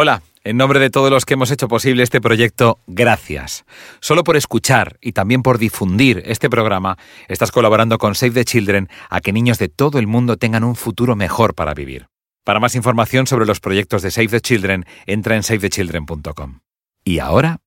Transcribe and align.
Hola, 0.00 0.22
en 0.44 0.56
nombre 0.56 0.78
de 0.78 0.90
todos 0.90 1.10
los 1.10 1.24
que 1.24 1.34
hemos 1.34 1.50
hecho 1.50 1.66
posible 1.66 2.04
este 2.04 2.20
proyecto, 2.20 2.78
gracias. 2.86 3.64
Solo 3.98 4.22
por 4.22 4.36
escuchar 4.36 4.96
y 5.00 5.10
también 5.10 5.42
por 5.42 5.58
difundir 5.58 6.22
este 6.24 6.48
programa, 6.48 6.96
estás 7.26 7.50
colaborando 7.50 7.98
con 7.98 8.14
Save 8.14 8.30
the 8.30 8.44
Children 8.44 8.88
a 9.10 9.20
que 9.20 9.32
niños 9.32 9.58
de 9.58 9.68
todo 9.68 9.98
el 9.98 10.06
mundo 10.06 10.36
tengan 10.36 10.62
un 10.62 10.76
futuro 10.76 11.16
mejor 11.16 11.56
para 11.56 11.74
vivir. 11.74 12.06
Para 12.44 12.60
más 12.60 12.76
información 12.76 13.26
sobre 13.26 13.44
los 13.44 13.58
proyectos 13.58 14.02
de 14.02 14.12
Save 14.12 14.28
the 14.28 14.40
Children, 14.40 14.84
entra 15.06 15.34
en 15.34 15.42
savethechildren.com. 15.42 16.60
Y 17.02 17.18
ahora 17.18 17.58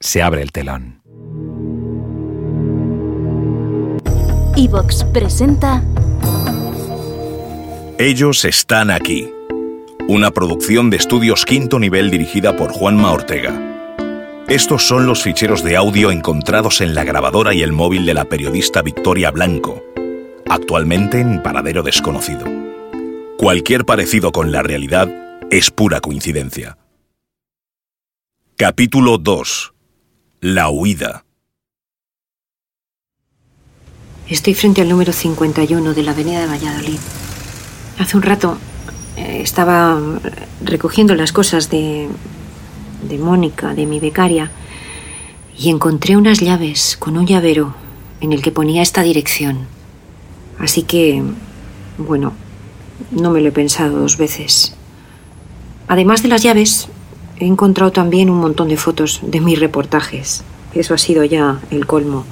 se 0.00 0.20
abre 0.20 0.42
el 0.42 0.50
telón. 0.50 1.00
Evox 4.56 5.04
presenta 5.04 5.80
Ellos 8.00 8.44
están 8.44 8.90
aquí. 8.90 9.30
Una 10.10 10.30
producción 10.30 10.88
de 10.88 10.96
estudios 10.96 11.44
quinto 11.44 11.78
nivel 11.78 12.10
dirigida 12.10 12.56
por 12.56 12.72
Juanma 12.72 13.12
Ortega. 13.12 13.52
Estos 14.48 14.88
son 14.88 15.06
los 15.06 15.22
ficheros 15.22 15.62
de 15.62 15.76
audio 15.76 16.10
encontrados 16.10 16.80
en 16.80 16.94
la 16.94 17.04
grabadora 17.04 17.52
y 17.52 17.60
el 17.60 17.72
móvil 17.72 18.06
de 18.06 18.14
la 18.14 18.24
periodista 18.24 18.80
Victoria 18.80 19.30
Blanco, 19.30 19.84
actualmente 20.48 21.20
en 21.20 21.42
paradero 21.42 21.82
desconocido. 21.82 22.46
Cualquier 23.36 23.84
parecido 23.84 24.32
con 24.32 24.50
la 24.50 24.62
realidad 24.62 25.10
es 25.50 25.70
pura 25.70 26.00
coincidencia. 26.00 26.78
Capítulo 28.56 29.18
2. 29.18 29.74
La 30.40 30.70
huida. 30.70 31.26
Estoy 34.26 34.54
frente 34.54 34.80
al 34.80 34.88
número 34.88 35.12
51 35.12 35.92
de 35.92 36.02
la 36.02 36.12
Avenida 36.12 36.40
de 36.40 36.46
Valladolid. 36.46 36.98
Hace 37.98 38.16
un 38.16 38.22
rato 38.22 38.58
estaba 39.40 40.00
recogiendo 40.62 41.14
las 41.14 41.32
cosas 41.32 41.70
de, 41.70 42.08
de 43.08 43.18
Mónica, 43.18 43.74
de 43.74 43.86
mi 43.86 44.00
becaria, 44.00 44.50
y 45.58 45.70
encontré 45.70 46.16
unas 46.16 46.40
llaves 46.40 46.96
con 46.98 47.16
un 47.16 47.26
llavero 47.26 47.74
en 48.20 48.32
el 48.32 48.42
que 48.42 48.52
ponía 48.52 48.82
esta 48.82 49.02
dirección. 49.02 49.66
Así 50.58 50.82
que, 50.82 51.22
bueno, 51.98 52.32
no 53.10 53.30
me 53.30 53.40
lo 53.40 53.48
he 53.48 53.52
pensado 53.52 53.98
dos 53.98 54.16
veces. 54.16 54.74
Además 55.88 56.22
de 56.22 56.28
las 56.28 56.42
llaves, 56.42 56.88
he 57.38 57.46
encontrado 57.46 57.92
también 57.92 58.30
un 58.30 58.38
montón 58.38 58.68
de 58.68 58.76
fotos 58.76 59.20
de 59.22 59.40
mis 59.40 59.58
reportajes. 59.58 60.42
Eso 60.74 60.94
ha 60.94 60.98
sido 60.98 61.24
ya 61.24 61.60
el 61.70 61.86
colmo. 61.86 62.24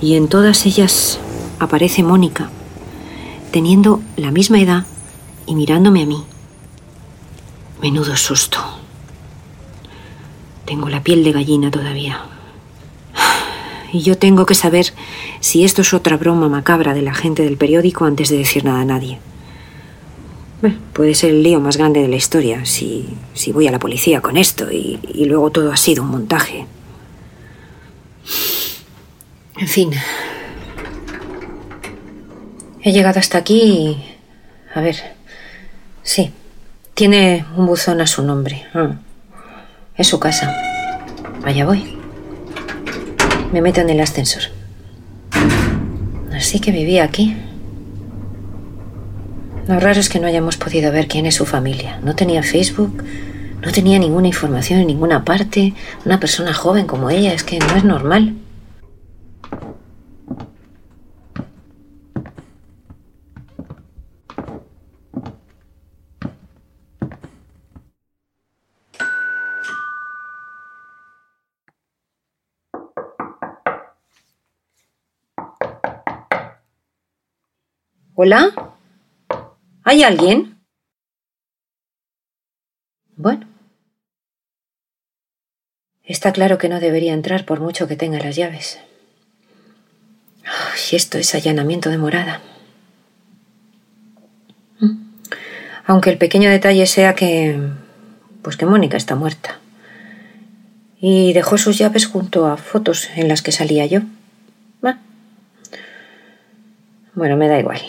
Y 0.00 0.14
en 0.14 0.28
todas 0.28 0.66
ellas 0.66 1.18
aparece 1.58 2.02
Mónica, 2.02 2.50
teniendo 3.52 4.00
la 4.16 4.30
misma 4.30 4.60
edad 4.60 4.84
y 5.46 5.54
mirándome 5.54 6.02
a 6.02 6.06
mí. 6.06 6.24
Menudo 7.80 8.16
susto. 8.16 8.58
Tengo 10.64 10.88
la 10.88 11.02
piel 11.02 11.24
de 11.24 11.32
gallina 11.32 11.70
todavía. 11.70 12.22
Y 13.92 14.00
yo 14.00 14.18
tengo 14.18 14.46
que 14.46 14.54
saber 14.54 14.86
si 15.40 15.64
esto 15.64 15.82
es 15.82 15.94
otra 15.94 16.16
broma 16.16 16.48
macabra 16.48 16.94
de 16.94 17.02
la 17.02 17.14
gente 17.14 17.44
del 17.44 17.56
periódico 17.56 18.06
antes 18.06 18.28
de 18.28 18.38
decir 18.38 18.64
nada 18.64 18.80
a 18.80 18.84
nadie. 18.84 19.18
Bueno, 20.60 20.78
puede 20.92 21.14
ser 21.14 21.30
el 21.30 21.42
lío 21.42 21.60
más 21.60 21.76
grande 21.76 22.00
de 22.00 22.08
la 22.08 22.16
historia 22.16 22.64
si, 22.64 23.06
si 23.34 23.52
voy 23.52 23.68
a 23.68 23.70
la 23.70 23.78
policía 23.78 24.20
con 24.20 24.36
esto 24.36 24.72
y, 24.72 24.98
y 25.12 25.26
luego 25.26 25.50
todo 25.50 25.70
ha 25.70 25.76
sido 25.76 26.02
un 26.02 26.10
montaje. 26.10 26.66
En 29.58 29.68
fin. 29.68 29.92
He 32.82 32.92
llegado 32.92 33.20
hasta 33.20 33.38
aquí 33.38 33.62
y... 33.62 34.04
A 34.74 34.80
ver. 34.80 34.96
Sí. 36.04 36.30
Tiene 36.92 37.44
un 37.56 37.66
buzón 37.66 38.00
a 38.00 38.06
su 38.06 38.22
nombre. 38.22 38.64
Ah. 38.72 38.92
Es 39.96 40.06
su 40.06 40.20
casa. 40.20 40.54
Allá 41.42 41.66
voy. 41.66 41.98
Me 43.52 43.60
meto 43.60 43.80
en 43.80 43.90
el 43.90 44.00
ascensor. 44.00 44.42
Así 46.32 46.60
que 46.60 46.70
vivía 46.70 47.04
aquí. 47.04 47.36
Lo 49.66 49.80
raro 49.80 49.98
es 49.98 50.08
que 50.08 50.20
no 50.20 50.26
hayamos 50.26 50.56
podido 50.56 50.92
ver 50.92 51.08
quién 51.08 51.26
es 51.26 51.36
su 51.36 51.46
familia. 51.46 51.98
No 52.02 52.14
tenía 52.14 52.42
Facebook, 52.42 53.02
no 53.62 53.72
tenía 53.72 53.98
ninguna 53.98 54.28
información 54.28 54.80
en 54.80 54.86
ninguna 54.86 55.24
parte. 55.24 55.72
Una 56.04 56.20
persona 56.20 56.52
joven 56.52 56.86
como 56.86 57.10
ella 57.10 57.32
es 57.32 57.44
que 57.44 57.58
no 57.58 57.74
es 57.74 57.82
normal. 57.82 58.34
¿Hola? 78.16 78.76
¿Hay 79.82 80.04
alguien? 80.04 80.60
Bueno. 83.16 83.48
Está 86.04 86.32
claro 86.32 86.56
que 86.56 86.68
no 86.68 86.78
debería 86.78 87.12
entrar 87.12 87.44
por 87.44 87.58
mucho 87.58 87.88
que 87.88 87.96
tenga 87.96 88.20
las 88.20 88.36
llaves. 88.36 88.78
Y 90.92 90.94
esto 90.94 91.18
es 91.18 91.34
allanamiento 91.34 91.90
de 91.90 91.98
morada. 91.98 92.40
Mm. 94.78 94.92
Aunque 95.86 96.10
el 96.10 96.18
pequeño 96.18 96.50
detalle 96.50 96.86
sea 96.86 97.16
que. 97.16 97.58
pues 98.42 98.56
que 98.56 98.66
Mónica 98.66 98.96
está 98.96 99.16
muerta. 99.16 99.58
Y 101.00 101.32
dejó 101.32 101.58
sus 101.58 101.78
llaves 101.78 102.06
junto 102.06 102.46
a 102.46 102.58
fotos 102.58 103.10
en 103.16 103.26
las 103.26 103.42
que 103.42 103.50
salía 103.50 103.86
yo. 103.86 104.02
Bueno, 107.14 107.36
me 107.36 107.48
da 107.48 107.60
igual. 107.60 107.80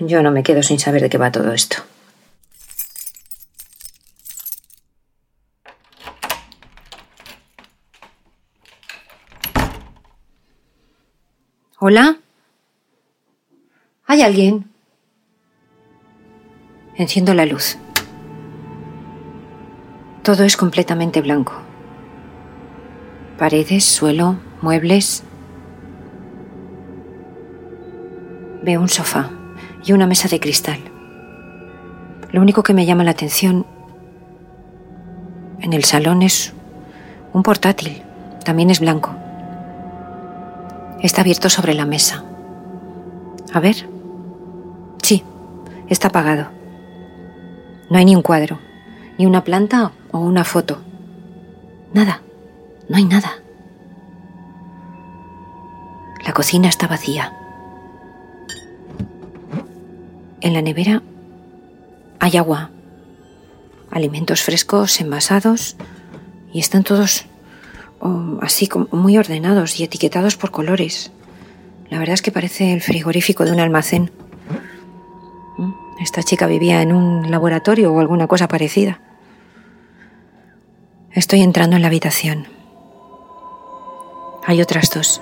Yo 0.00 0.22
no 0.22 0.30
me 0.30 0.42
quedo 0.42 0.62
sin 0.62 0.78
saber 0.78 1.00
de 1.00 1.08
qué 1.08 1.16
va 1.16 1.32
todo 1.32 1.52
esto. 1.52 1.78
¿Hola? 11.78 12.18
¿Hay 14.06 14.22
alguien? 14.22 14.70
Enciendo 16.96 17.32
la 17.32 17.46
luz. 17.46 17.78
Todo 20.22 20.44
es 20.44 20.56
completamente 20.56 21.20
blanco. 21.22 21.54
Paredes, 23.38 23.84
suelo, 23.84 24.36
muebles. 24.60 25.22
Veo 28.66 28.80
un 28.80 28.88
sofá 28.88 29.30
y 29.84 29.92
una 29.92 30.08
mesa 30.08 30.26
de 30.26 30.40
cristal. 30.40 30.80
Lo 32.32 32.40
único 32.40 32.64
que 32.64 32.74
me 32.74 32.84
llama 32.84 33.04
la 33.04 33.12
atención 33.12 33.64
en 35.60 35.72
el 35.72 35.84
salón 35.84 36.22
es 36.22 36.52
un 37.32 37.44
portátil. 37.44 38.02
También 38.44 38.70
es 38.70 38.80
blanco. 38.80 39.14
Está 41.00 41.20
abierto 41.20 41.48
sobre 41.48 41.74
la 41.74 41.86
mesa. 41.86 42.24
A 43.52 43.60
ver. 43.60 43.88
Sí, 45.00 45.22
está 45.88 46.08
apagado. 46.08 46.48
No 47.88 47.98
hay 47.98 48.04
ni 48.04 48.16
un 48.16 48.22
cuadro, 48.22 48.58
ni 49.16 49.26
una 49.26 49.44
planta 49.44 49.92
o 50.10 50.18
una 50.18 50.42
foto. 50.42 50.80
Nada, 51.94 52.20
no 52.88 52.96
hay 52.96 53.04
nada. 53.04 53.30
La 56.26 56.32
cocina 56.32 56.68
está 56.68 56.88
vacía. 56.88 57.32
En 60.46 60.52
la 60.52 60.62
nevera 60.62 61.02
hay 62.20 62.36
agua, 62.36 62.70
alimentos 63.90 64.42
frescos 64.42 65.00
envasados 65.00 65.76
y 66.52 66.60
están 66.60 66.84
todos 66.84 67.26
oh, 67.98 68.38
así 68.42 68.68
como 68.68 68.86
muy 68.92 69.18
ordenados 69.18 69.80
y 69.80 69.82
etiquetados 69.82 70.36
por 70.36 70.52
colores. 70.52 71.10
La 71.90 71.98
verdad 71.98 72.14
es 72.14 72.22
que 72.22 72.30
parece 72.30 72.72
el 72.72 72.80
frigorífico 72.80 73.44
de 73.44 73.50
un 73.50 73.58
almacén. 73.58 74.12
Esta 76.00 76.22
chica 76.22 76.46
vivía 76.46 76.80
en 76.80 76.92
un 76.92 77.28
laboratorio 77.28 77.92
o 77.92 77.98
alguna 77.98 78.28
cosa 78.28 78.46
parecida. 78.46 79.00
Estoy 81.10 81.42
entrando 81.42 81.74
en 81.74 81.82
la 81.82 81.88
habitación. 81.88 82.46
Hay 84.46 84.62
otras 84.62 84.90
dos. 84.94 85.20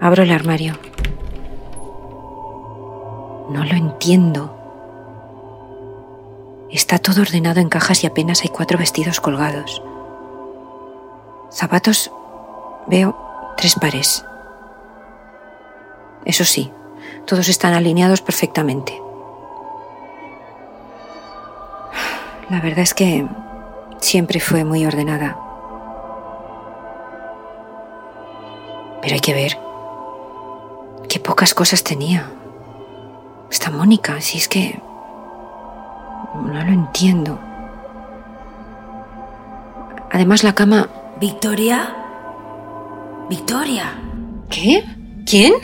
Abro 0.00 0.22
el 0.22 0.30
armario. 0.30 0.78
No 3.48 3.64
lo 3.64 3.72
entiendo. 3.72 4.52
Está 6.70 6.98
todo 6.98 7.22
ordenado 7.22 7.60
en 7.60 7.68
cajas 7.68 8.02
y 8.02 8.06
apenas 8.06 8.42
hay 8.42 8.48
cuatro 8.48 8.78
vestidos 8.78 9.20
colgados. 9.20 9.82
Zapatos 11.50 12.10
veo 12.86 13.16
tres 13.56 13.76
pares. 13.76 14.24
Eso 16.24 16.44
sí, 16.44 16.72
todos 17.24 17.48
están 17.48 17.72
alineados 17.72 18.20
perfectamente. 18.20 19.00
La 22.50 22.60
verdad 22.60 22.80
es 22.80 22.94
que 22.94 23.26
siempre 24.00 24.40
fue 24.40 24.64
muy 24.64 24.84
ordenada. 24.84 25.36
Pero 29.02 29.14
hay 29.14 29.20
que 29.20 29.34
ver 29.34 29.58
qué 31.08 31.20
pocas 31.20 31.54
cosas 31.54 31.84
tenía. 31.84 32.28
Esta 33.50 33.70
Mónica, 33.70 34.20
si 34.20 34.38
es 34.38 34.48
que... 34.48 34.80
No 36.34 36.52
lo 36.64 36.70
entiendo. 36.72 37.38
Además 40.10 40.42
la 40.44 40.54
cama... 40.54 40.88
¿Victoria? 41.20 41.94
¿Victoria? 43.30 43.92
¿Qué? 44.50 44.84
¿Quién? 45.24 45.54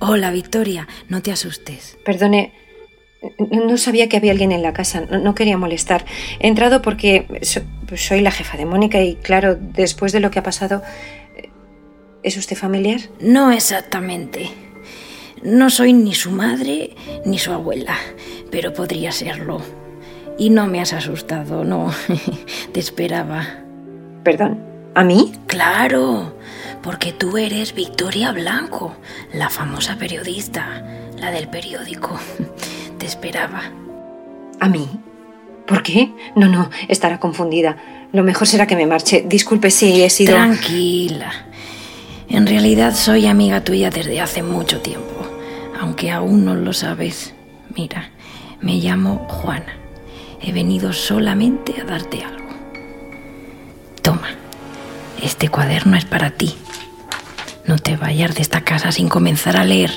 Hola, 0.00 0.30
Victoria. 0.30 0.86
No 1.08 1.22
te 1.22 1.32
asustes. 1.32 1.96
Perdone, 2.04 2.52
no 3.38 3.76
sabía 3.78 4.08
que 4.08 4.16
había 4.18 4.32
alguien 4.32 4.52
en 4.52 4.62
la 4.62 4.72
casa, 4.72 5.02
no, 5.10 5.18
no 5.18 5.34
quería 5.34 5.56
molestar. 5.56 6.04
He 6.38 6.48
entrado 6.48 6.82
porque 6.82 7.26
so- 7.42 7.62
soy 7.96 8.20
la 8.20 8.30
jefa 8.30 8.56
de 8.56 8.66
Mónica 8.66 9.00
y 9.02 9.16
claro, 9.16 9.56
después 9.56 10.12
de 10.12 10.20
lo 10.20 10.30
que 10.30 10.38
ha 10.38 10.42
pasado... 10.42 10.82
¿Es 12.22 12.36
usted 12.36 12.54
familiar? 12.56 13.00
No 13.20 13.50
exactamente. 13.50 14.50
No 15.42 15.70
soy 15.70 15.92
ni 15.92 16.14
su 16.14 16.30
madre 16.30 16.90
ni 17.24 17.38
su 17.38 17.52
abuela, 17.52 17.96
pero 18.50 18.74
podría 18.74 19.12
serlo. 19.12 19.60
Y 20.38 20.50
no 20.50 20.66
me 20.66 20.80
has 20.80 20.92
asustado, 20.92 21.64
no. 21.64 21.92
Te 22.72 22.80
esperaba. 22.80 23.46
Perdón, 24.22 24.60
¿a 24.94 25.04
mí? 25.04 25.32
Claro, 25.46 26.34
porque 26.82 27.12
tú 27.12 27.36
eres 27.36 27.74
Victoria 27.74 28.32
Blanco, 28.32 28.94
la 29.32 29.48
famosa 29.48 29.96
periodista, 29.96 30.84
la 31.18 31.30
del 31.30 31.48
periódico. 31.48 32.18
Te 32.98 33.06
esperaba. 33.06 33.62
¿A 34.60 34.68
mí? 34.68 34.88
¿Por 35.66 35.82
qué? 35.82 36.12
No, 36.36 36.48
no, 36.48 36.70
estará 36.88 37.18
confundida. 37.20 37.76
Lo 38.12 38.24
mejor 38.24 38.46
será 38.46 38.66
que 38.66 38.76
me 38.76 38.86
marche. 38.86 39.24
Disculpe 39.26 39.70
si 39.70 40.02
he 40.02 40.10
sido... 40.10 40.34
Tranquila. 40.34 41.32
En 42.28 42.46
realidad 42.46 42.94
soy 42.94 43.26
amiga 43.26 43.62
tuya 43.62 43.90
desde 43.90 44.20
hace 44.20 44.42
mucho 44.42 44.80
tiempo, 44.80 45.26
aunque 45.80 46.10
aún 46.10 46.44
no 46.44 46.54
lo 46.54 46.72
sabes. 46.74 47.32
Mira, 47.74 48.10
me 48.60 48.74
llamo 48.74 49.26
Juana. 49.28 49.74
He 50.42 50.52
venido 50.52 50.92
solamente 50.92 51.80
a 51.80 51.84
darte 51.84 52.22
algo. 52.22 52.50
Toma, 54.02 54.28
este 55.22 55.48
cuaderno 55.48 55.96
es 55.96 56.04
para 56.04 56.30
ti. 56.32 56.54
No 57.64 57.78
te 57.78 57.96
vayas 57.96 58.34
de 58.34 58.42
esta 58.42 58.62
casa 58.62 58.92
sin 58.92 59.08
comenzar 59.08 59.56
a 59.56 59.64
leer. 59.64 59.90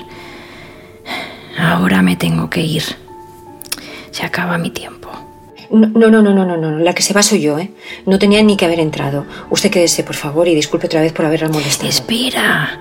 Ahora 1.59 2.01
me 2.01 2.15
tengo 2.15 2.49
que 2.49 2.61
ir. 2.61 2.83
Se 4.11 4.25
acaba 4.25 4.57
mi 4.57 4.69
tiempo. 4.69 5.09
No, 5.69 5.87
no, 5.87 6.09
no, 6.09 6.21
no, 6.21 6.33
no, 6.33 6.45
no, 6.45 6.57
no. 6.57 6.79
La 6.79 6.93
que 6.93 7.01
se 7.01 7.13
va 7.13 7.23
soy 7.23 7.41
yo, 7.41 7.57
¿eh? 7.57 7.71
No 8.05 8.19
tenía 8.19 8.41
ni 8.43 8.55
que 8.55 8.65
haber 8.65 8.79
entrado. 8.79 9.25
Usted 9.49 9.71
quédese, 9.71 10.03
por 10.03 10.15
favor, 10.15 10.47
y 10.47 10.55
disculpe 10.55 10.85
otra 10.87 11.01
vez 11.01 11.11
por 11.13 11.25
haberla 11.25 11.49
molestado. 11.49 11.89
Espera. 11.89 12.79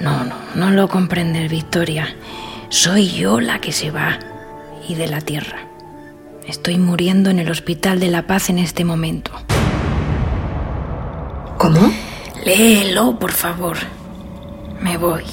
No, 0.00 0.24
no, 0.24 0.34
no 0.54 0.70
lo 0.70 0.88
comprendes, 0.88 1.50
Victoria. 1.50 2.14
Soy 2.68 3.08
yo 3.08 3.40
la 3.40 3.60
que 3.60 3.72
se 3.72 3.90
va 3.90 4.18
y 4.88 4.94
de 4.94 5.06
la 5.08 5.20
tierra. 5.20 5.66
Estoy 6.46 6.78
muriendo 6.78 7.30
en 7.30 7.38
el 7.38 7.50
Hospital 7.50 7.98
de 7.98 8.08
la 8.08 8.26
Paz 8.26 8.50
en 8.50 8.58
este 8.58 8.84
momento. 8.84 9.32
¿Cómo? 11.58 11.92
Léelo, 12.44 13.18
por 13.18 13.32
favor. 13.32 13.78
Me 14.80 14.96
voy. 14.96 15.24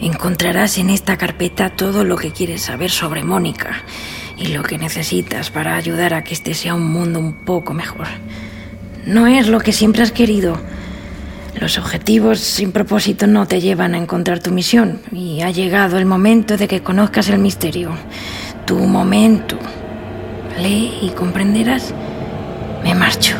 Encontrarás 0.00 0.78
en 0.78 0.90
esta 0.90 1.16
carpeta 1.16 1.70
todo 1.70 2.04
lo 2.04 2.16
que 2.16 2.32
quieres 2.32 2.62
saber 2.62 2.90
sobre 2.90 3.22
Mónica 3.22 3.82
y 4.36 4.48
lo 4.48 4.62
que 4.62 4.78
necesitas 4.78 5.50
para 5.50 5.76
ayudar 5.76 6.14
a 6.14 6.24
que 6.24 6.34
este 6.34 6.54
sea 6.54 6.74
un 6.74 6.90
mundo 6.90 7.18
un 7.18 7.44
poco 7.44 7.74
mejor. 7.74 8.06
No 9.06 9.26
es 9.26 9.48
lo 9.48 9.60
que 9.60 9.72
siempre 9.72 10.02
has 10.02 10.12
querido. 10.12 10.58
Los 11.58 11.78
objetivos 11.78 12.38
sin 12.38 12.72
propósito 12.72 13.26
no 13.26 13.46
te 13.46 13.60
llevan 13.60 13.94
a 13.94 13.98
encontrar 13.98 14.38
tu 14.40 14.50
misión 14.50 15.00
y 15.12 15.42
ha 15.42 15.50
llegado 15.50 15.98
el 15.98 16.06
momento 16.06 16.56
de 16.56 16.68
que 16.68 16.82
conozcas 16.82 17.28
el 17.28 17.38
misterio. 17.38 17.90
Tu 18.66 18.78
momento. 18.78 19.58
Lee 20.58 20.98
y 21.02 21.10
comprenderás. 21.10 21.92
Me 22.84 22.94
marcho. 22.94 23.34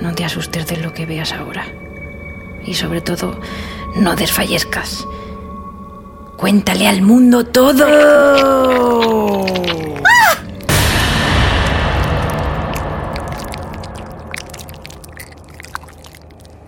No 0.00 0.14
te 0.14 0.24
asustes 0.24 0.66
de 0.66 0.76
lo 0.78 0.92
que 0.92 1.06
veas 1.06 1.32
ahora. 1.32 1.66
Y 2.64 2.74
sobre 2.74 3.00
todo, 3.00 3.40
no 3.96 4.14
desfallezcas. 4.14 5.06
Cuéntale 6.36 6.86
al 6.86 7.02
mundo 7.02 7.44
todo. 7.46 7.86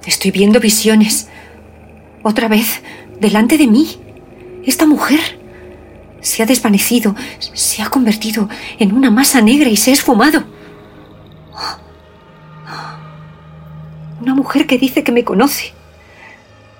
Estoy 0.09 0.31
viendo 0.31 0.59
visiones. 0.59 1.29
Otra 2.23 2.49
vez, 2.49 2.81
delante 3.21 3.59
de 3.59 3.67
mí. 3.67 4.01
Esta 4.65 4.87
mujer 4.87 5.21
se 6.23 6.43
ha 6.43 6.47
desvanecido, 6.47 7.15
se 7.53 7.83
ha 7.83 7.91
convertido 7.91 8.49
en 8.79 8.95
una 8.95 9.11
masa 9.11 9.43
negra 9.43 9.69
y 9.69 9.77
se 9.77 9.91
ha 9.91 9.93
esfumado. 9.93 10.45
Una 14.23 14.35
mujer 14.35 14.67
que 14.67 14.79
dice 14.79 15.05
que 15.05 15.13
me 15.13 15.25
conoce. 15.25 15.75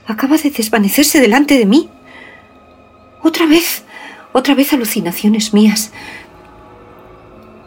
Acaba 0.07 0.39
de 0.39 0.51
desvanecerse 0.51 1.21
delante 1.21 1.59
de 1.59 1.67
mí. 1.67 1.91
Otra 3.23 3.45
vez, 3.45 3.85
otra 4.33 4.55
vez 4.55 4.73
alucinaciones 4.73 5.53
mías. 5.53 5.93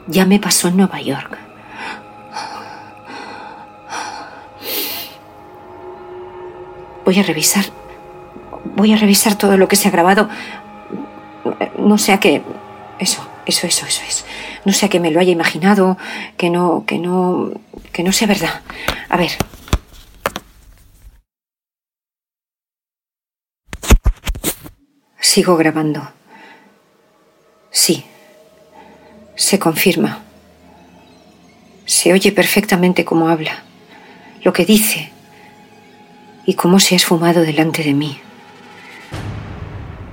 Ya 0.08 0.26
me 0.26 0.40
pasó 0.40 0.70
en 0.70 0.78
Nueva 0.78 1.00
York. 1.02 1.51
Voy 7.12 7.20
a 7.20 7.24
revisar. 7.24 7.66
Voy 8.78 8.94
a 8.94 8.96
revisar 8.96 9.38
todo 9.38 9.58
lo 9.58 9.68
que 9.68 9.76
se 9.76 9.90
ha 9.90 9.92
grabado. 9.92 10.30
No 11.78 11.98
sea 11.98 12.22
que. 12.22 12.42
Eso, 13.00 13.28
eso, 13.46 13.68
eso, 13.68 13.86
eso 13.86 14.02
es. 14.08 14.26
No 14.64 14.72
sea 14.72 14.88
que 14.88 15.02
me 15.02 15.12
lo 15.12 15.20
haya 15.20 15.34
imaginado, 15.34 15.98
que 16.38 16.50
no, 16.50 16.86
que 16.88 17.00
no. 17.00 17.52
que 17.92 18.04
no 18.04 18.14
sea 18.14 18.30
verdad. 18.30 18.62
A 19.10 19.18
ver. 19.18 19.32
Sigo 25.20 25.58
grabando. 25.58 26.14
Sí. 27.72 28.06
Se 29.36 29.60
confirma. 29.60 30.20
Se 31.84 32.14
oye 32.14 32.32
perfectamente 32.32 33.04
cómo 33.04 33.28
habla, 33.28 33.64
lo 34.46 34.54
que 34.54 34.64
dice 34.64 35.11
y 36.46 36.56
cómo 36.56 36.80
se 36.80 36.96
ha 36.96 36.98
esfumado 36.98 37.42
delante 37.42 37.84
de 37.84 37.94
mí. 37.94 38.20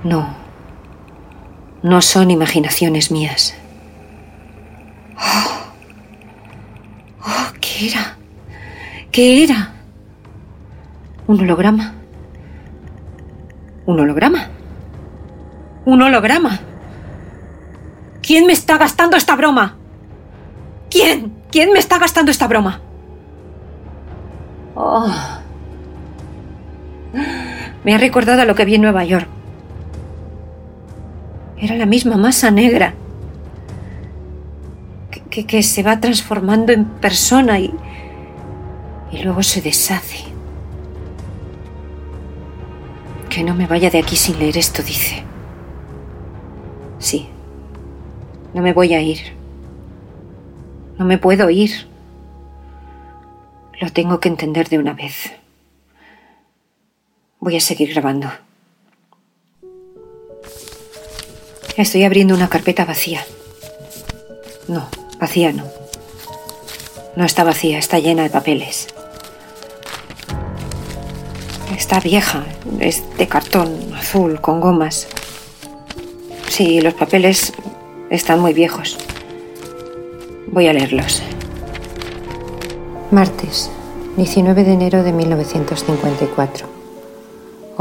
No, 0.03 0.35
no 1.83 2.01
son 2.01 2.31
imaginaciones 2.31 3.11
mías. 3.11 3.55
Oh, 5.17 5.61
oh, 7.25 7.53
¿qué 7.59 7.87
era? 7.87 8.17
¿Qué 9.11 9.43
era? 9.43 9.73
¿Un 11.27 11.41
holograma? 11.41 11.93
¿Un 13.85 13.99
holograma? 13.99 14.47
¿Un 15.85 16.01
holograma? 16.01 16.59
¿Quién 18.21 18.45
me 18.45 18.53
está 18.53 18.77
gastando 18.77 19.17
esta 19.17 19.35
broma? 19.35 19.75
¿Quién? 20.89 21.33
¿Quién 21.51 21.71
me 21.71 21.79
está 21.79 21.97
gastando 21.97 22.31
esta 22.31 22.47
broma? 22.47 22.81
Oh. 24.75 25.38
Me 27.83 27.93
ha 27.93 27.97
recordado 27.97 28.41
a 28.41 28.45
lo 28.45 28.55
que 28.55 28.65
vi 28.65 28.75
en 28.75 28.81
Nueva 28.81 29.03
York. 29.03 29.27
Era 31.57 31.75
la 31.75 31.85
misma 31.85 32.17
masa 32.17 32.51
negra 32.51 32.93
que, 35.29 35.63
se 35.63 35.83
va 35.83 35.99
transformando 35.99 36.71
en 36.71 36.85
persona 36.85 37.59
y, 37.59 37.73
y 39.11 39.23
luego 39.23 39.43
se 39.43 39.61
deshace. 39.61 40.25
Que 43.29 43.43
no 43.43 43.53
me 43.53 43.67
vaya 43.67 43.89
de 43.89 43.99
aquí 43.99 44.15
sin 44.15 44.39
leer 44.39 44.57
esto, 44.57 44.81
dice. 44.81 45.23
Sí, 46.97 47.29
no 48.53 48.61
me 48.61 48.73
voy 48.73 48.93
a 48.93 49.01
ir. 49.01 49.19
No 50.97 51.05
me 51.05 51.17
puedo 51.17 51.49
ir. 51.49 51.87
Lo 53.79 53.89
tengo 53.91 54.19
que 54.19 54.27
entender 54.27 54.67
de 54.67 54.79
una 54.79 54.93
vez. 54.93 55.38
Voy 57.41 57.55
a 57.55 57.61
seguir 57.61 57.93
grabando. 57.93 58.29
Estoy 61.77 62.03
abriendo 62.03 62.35
una 62.35 62.49
carpeta 62.49 62.83
vacía. 62.83 63.25
No, 64.67 64.89
vacía 65.21 65.53
no. 65.53 65.63
No 67.15 67.23
está 67.23 67.45
vacía, 67.45 67.79
está 67.79 67.99
llena 67.99 68.23
de 68.23 68.29
papeles. 68.29 68.87
Está 71.77 72.01
vieja, 72.01 72.43
es 72.81 73.03
de 73.17 73.27
cartón 73.29 73.93
azul 73.95 74.41
con 74.41 74.59
gomas. 74.59 75.07
Sí, 76.49 76.81
los 76.81 76.93
papeles 76.93 77.53
están 78.09 78.41
muy 78.41 78.53
viejos. 78.53 78.97
Voy 80.47 80.67
a 80.67 80.73
leerlos. 80.73 81.23
Martes, 83.11 83.71
19 84.17 84.65
de 84.65 84.73
enero 84.73 85.03
de 85.03 85.13
1954. 85.13 86.78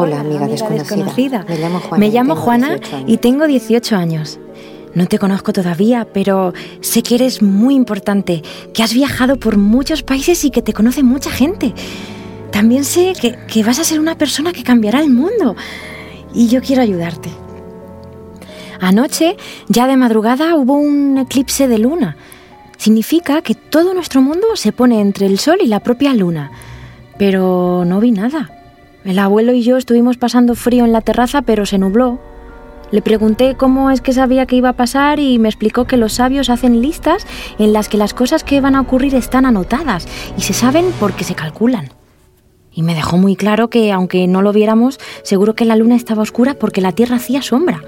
Hola, 0.01 0.21
amiga, 0.21 0.47
desconocida. 0.47 1.45
Me 1.49 1.59
llamo 1.59 1.81
Juana, 1.81 1.99
Me 1.99 2.11
llamo 2.13 2.37
Juana 2.37 2.79
y 3.09 3.17
tengo 3.17 3.49
18 3.49 3.97
años. 3.97 4.39
No 4.95 5.07
te 5.07 5.19
conozco 5.19 5.53
todavía, 5.53 6.07
pero 6.15 6.53
sé 6.81 7.03
que 7.03 7.17
eres 7.17 7.43
muy 7.43 7.75
importante, 7.75 8.45
que 8.73 8.85
has 8.85 8.95
viajado 8.95 9.41
por 9.41 9.57
muchos 9.57 10.05
países 10.05 10.45
y 10.45 10.53
que 10.53 10.63
te 10.63 10.73
conoce 10.73 11.03
mucha 11.03 11.33
gente. 11.33 11.75
También 12.53 12.85
sé 12.85 13.13
que, 13.21 13.37
que 13.49 13.65
vas 13.65 13.81
a 13.81 13.85
ser 13.85 13.99
una 13.99 14.17
persona 14.17 14.53
que 14.53 14.63
cambiará 14.63 15.01
el 15.01 15.11
mundo 15.11 15.57
y 16.33 16.47
yo 16.47 16.63
quiero 16.63 16.83
ayudarte. 16.83 17.31
Anoche, 18.81 19.37
ya 19.67 19.89
de 19.89 19.97
madrugada, 19.97 20.55
hubo 20.55 20.75
un 20.75 21.19
eclipse 21.19 21.67
de 21.67 21.79
luna. 21.79 22.17
Significa 22.77 23.43
que 23.43 23.57
todo 23.57 23.95
nuestro 23.95 24.23
mundo 24.23 24.55
se 24.55 24.71
pone 24.71 25.01
entre 25.01 25.27
el 25.27 25.41
sol 25.41 25.59
y 25.61 25.67
la 25.67 25.81
propia 25.81 26.15
luna. 26.15 26.53
Pero 27.19 27.83
no 27.85 27.99
vi 27.99 28.13
nada. 28.13 28.58
El 29.05 29.19
abuelo 29.19 29.53
y 29.53 29.63
yo 29.63 29.77
estuvimos 29.77 30.17
pasando 30.17 30.55
frío 30.55 30.85
en 30.85 30.93
la 30.93 31.01
terraza, 31.01 31.43
pero 31.43 31.67
se 31.67 31.79
nubló. 31.79 32.19
Le 32.91 33.03
pregunté 33.03 33.55
cómo 33.55 33.91
es 33.91 34.01
que 34.01 34.13
sabía 34.13 34.47
que 34.47 34.57
iba 34.57 34.71
a 34.71 34.77
pasar 34.77 35.21
y 35.21 35.39
me 35.39 35.49
explicó 35.49 35.85
que 35.85 35.97
los 35.97 36.15
sabios 36.15 36.49
hacen 36.51 36.81
listas 36.81 37.27
en 37.59 37.73
las 37.73 37.89
que 37.89 37.99
las 37.99 38.15
cosas 38.15 38.45
que 38.45 38.61
van 38.61 38.75
a 38.75 38.81
ocurrir 38.81 39.15
están 39.15 39.45
anotadas 39.45 40.09
y 40.37 40.41
se 40.41 40.55
saben 40.55 40.87
porque 40.99 41.25
se 41.25 41.35
calculan. 41.35 41.91
Y 42.73 42.83
me 42.83 42.95
dejó 42.95 43.19
muy 43.19 43.37
claro 43.37 43.69
que 43.69 43.93
aunque 43.93 44.27
no 44.27 44.41
lo 44.41 44.53
viéramos, 44.53 44.99
seguro 45.23 45.55
que 45.55 45.65
la 45.65 45.77
luna 45.77 45.97
estaba 45.97 46.23
oscura 46.23 46.55
porque 46.55 46.81
la 46.81 46.93
Tierra 46.93 47.17
hacía 47.17 47.43
sombra. 47.43 47.83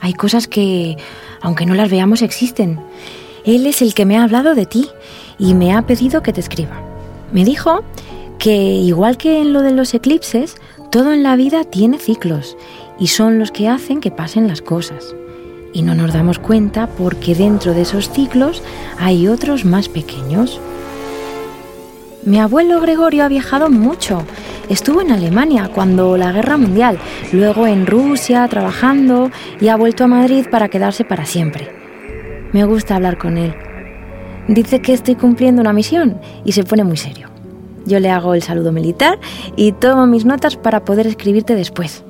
Hay 0.00 0.14
cosas 0.14 0.48
que, 0.48 0.96
aunque 1.40 1.66
no 1.66 1.74
las 1.74 1.90
veamos, 1.90 2.22
existen. 2.22 2.80
Él 3.44 3.66
es 3.66 3.82
el 3.82 3.94
que 3.94 4.06
me 4.06 4.18
ha 4.18 4.24
hablado 4.24 4.54
de 4.54 4.66
ti 4.66 4.88
y 5.38 5.54
me 5.54 5.74
ha 5.74 5.82
pedido 5.82 6.22
que 6.22 6.32
te 6.32 6.40
escriba. 6.40 6.82
Me 7.32 7.44
dijo 7.44 7.84
que, 8.40 8.56
igual 8.56 9.18
que 9.18 9.40
en 9.40 9.52
lo 9.52 9.60
de 9.60 9.70
los 9.70 9.92
eclipses, 9.92 10.56
todo 10.90 11.12
en 11.12 11.22
la 11.22 11.36
vida 11.36 11.62
tiene 11.62 11.98
ciclos 11.98 12.56
y 12.98 13.08
son 13.08 13.38
los 13.38 13.52
que 13.52 13.68
hacen 13.68 14.00
que 14.00 14.10
pasen 14.10 14.48
las 14.48 14.62
cosas. 14.62 15.14
Y 15.72 15.82
no 15.82 15.94
nos 15.94 16.14
damos 16.14 16.38
cuenta 16.38 16.88
porque 16.88 17.34
dentro 17.34 17.74
de 17.74 17.82
esos 17.82 18.10
ciclos 18.10 18.62
hay 18.98 19.28
otros 19.28 19.64
más 19.64 19.88
pequeños. 19.88 20.58
Mi 22.24 22.40
abuelo 22.40 22.80
Gregorio 22.80 23.24
ha 23.24 23.28
viajado 23.28 23.70
mucho. 23.70 24.22
Estuvo 24.70 25.02
en 25.02 25.12
Alemania 25.12 25.70
cuando 25.72 26.16
la 26.16 26.32
guerra 26.32 26.56
mundial, 26.56 26.98
luego 27.32 27.66
en 27.66 27.86
Rusia 27.86 28.48
trabajando 28.48 29.30
y 29.60 29.68
ha 29.68 29.76
vuelto 29.76 30.04
a 30.04 30.08
Madrid 30.08 30.46
para 30.50 30.68
quedarse 30.68 31.04
para 31.04 31.26
siempre. 31.26 31.70
Me 32.52 32.64
gusta 32.64 32.96
hablar 32.96 33.18
con 33.18 33.36
él. 33.36 33.54
Dice 34.48 34.80
que 34.80 34.94
estoy 34.94 35.14
cumpliendo 35.14 35.60
una 35.60 35.74
misión 35.74 36.18
y 36.44 36.52
se 36.52 36.64
pone 36.64 36.84
muy 36.84 36.96
serio. 36.96 37.29
Yo 37.86 38.00
le 38.00 38.10
hago 38.10 38.34
el 38.34 38.42
saludo 38.42 38.72
militar 38.72 39.18
y 39.56 39.72
tomo 39.72 40.06
mis 40.06 40.24
notas 40.24 40.56
para 40.56 40.84
poder 40.84 41.06
escribirte 41.06 41.54
después. 41.54 42.04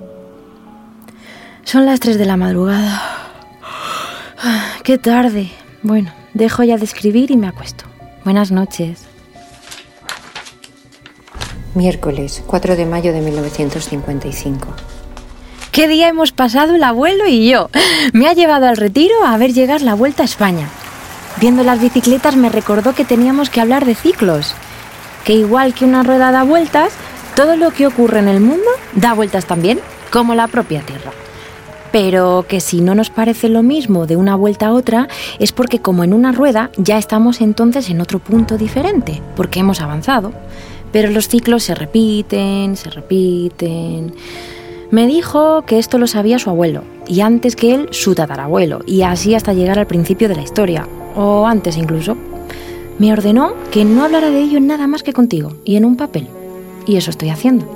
Son 1.65 1.87
las 1.87 2.01
3 2.01 2.19
de 2.19 2.25
la 2.27 2.37
madrugada. 2.37 3.03
Ah, 4.43 4.75
¡Qué 4.83 4.99
tarde! 4.99 5.51
Bueno, 5.83 6.13
dejo 6.35 6.63
ya 6.63 6.77
de 6.77 6.85
escribir 6.85 7.31
y 7.31 7.37
me 7.37 7.47
acuesto. 7.47 7.85
Buenas 8.25 8.51
noches. 8.51 9.05
Miércoles, 11.75 12.43
4 12.47 12.77
de 12.77 12.87
mayo 12.87 13.13
de 13.13 13.21
1955. 13.21 14.69
¿Qué 15.71 15.87
día 15.87 16.09
hemos 16.09 16.33
pasado 16.33 16.75
el 16.75 16.83
abuelo 16.83 17.29
y 17.29 17.49
yo? 17.49 17.71
Me 18.13 18.27
ha 18.27 18.33
llevado 18.33 18.67
al 18.67 18.77
retiro 18.77 19.15
a 19.25 19.37
ver 19.39 19.53
llegar 19.53 19.83
la 19.83 19.95
vuelta 19.95 20.23
a 20.23 20.27
España. 20.27 20.69
Viendo 21.41 21.63
las 21.63 21.81
bicicletas 21.81 22.35
me 22.37 22.49
recordó 22.49 22.95
que 22.95 23.05
teníamos 23.05 23.51
que 23.51 23.61
hablar 23.61 23.85
de 23.87 23.95
ciclos. 23.95 24.55
Que 25.25 25.35
igual 25.35 25.75
que 25.75 25.85
una 25.85 26.03
rueda 26.03 26.33
da 26.33 26.43
vueltas, 26.45 26.93
todo 27.37 27.57
lo 27.57 27.71
que 27.71 27.87
ocurre 27.87 28.19
en 28.19 28.29
el 28.29 28.41
mundo 28.41 28.69
da 28.95 29.15
vueltas 29.15 29.47
también, 29.47 29.81
como 30.11 30.35
la 30.35 30.49
propia 30.49 30.81
Tierra. 30.81 31.13
Pero 31.93 32.45
que 32.49 32.61
si 32.61 32.81
no 32.81 32.95
nos 32.95 33.11
parece 33.11 33.49
lo 33.49 33.63
mismo 33.63 34.07
de 34.07 34.17
una 34.17 34.37
vuelta 34.37 34.69
a 34.69 34.73
otra, 34.73 35.09
es 35.39 35.53
porque 35.53 35.81
como 35.81 36.05
en 36.05 36.13
una 36.13 36.33
rueda 36.33 36.71
ya 36.77 36.99
estamos 36.99 37.41
entonces 37.41 37.91
en 37.91 38.01
otro 38.01 38.19
punto 38.19 38.57
diferente, 38.57 39.21
porque 39.37 39.61
hemos 39.61 39.81
avanzado. 39.81 40.33
Pero 40.93 41.11
los 41.11 41.29
ciclos 41.29 41.65
se 41.65 41.75
repiten, 41.75 42.77
se 42.77 42.91
repiten. 42.91 44.15
Me 44.91 45.07
dijo 45.07 45.63
que 45.63 45.79
esto 45.79 45.99
lo 45.99 46.07
sabía 46.07 46.39
su 46.39 46.51
abuelo, 46.51 46.83
y 47.07 47.21
antes 47.21 47.55
que 47.55 47.75
él 47.75 47.89
su 47.93 48.15
tatarabuelo, 48.15 48.81
y 48.87 49.03
así 49.03 49.35
hasta 49.35 49.53
llegar 49.53 49.79
al 49.79 49.87
principio 49.87 50.29
de 50.29 50.37
la 50.37 50.43
historia, 50.43 50.89
o 51.15 51.47
antes 51.47 51.77
incluso. 51.77 52.17
Me 53.01 53.13
ordenó 53.13 53.55
que 53.73 53.85
no 53.85 54.05
hablara 54.05 54.31
de 54.31 54.41
ello 54.41 54.61
nada 54.61 54.87
más 54.87 55.03
que 55.03 55.13
contigo, 55.13 55.57
y 55.65 55.75
en 55.75 55.85
un 55.85 55.97
papel. 55.97 56.29
Y 56.87 56.97
eso 56.97 57.11
estoy 57.11 57.31
haciendo. 57.31 57.67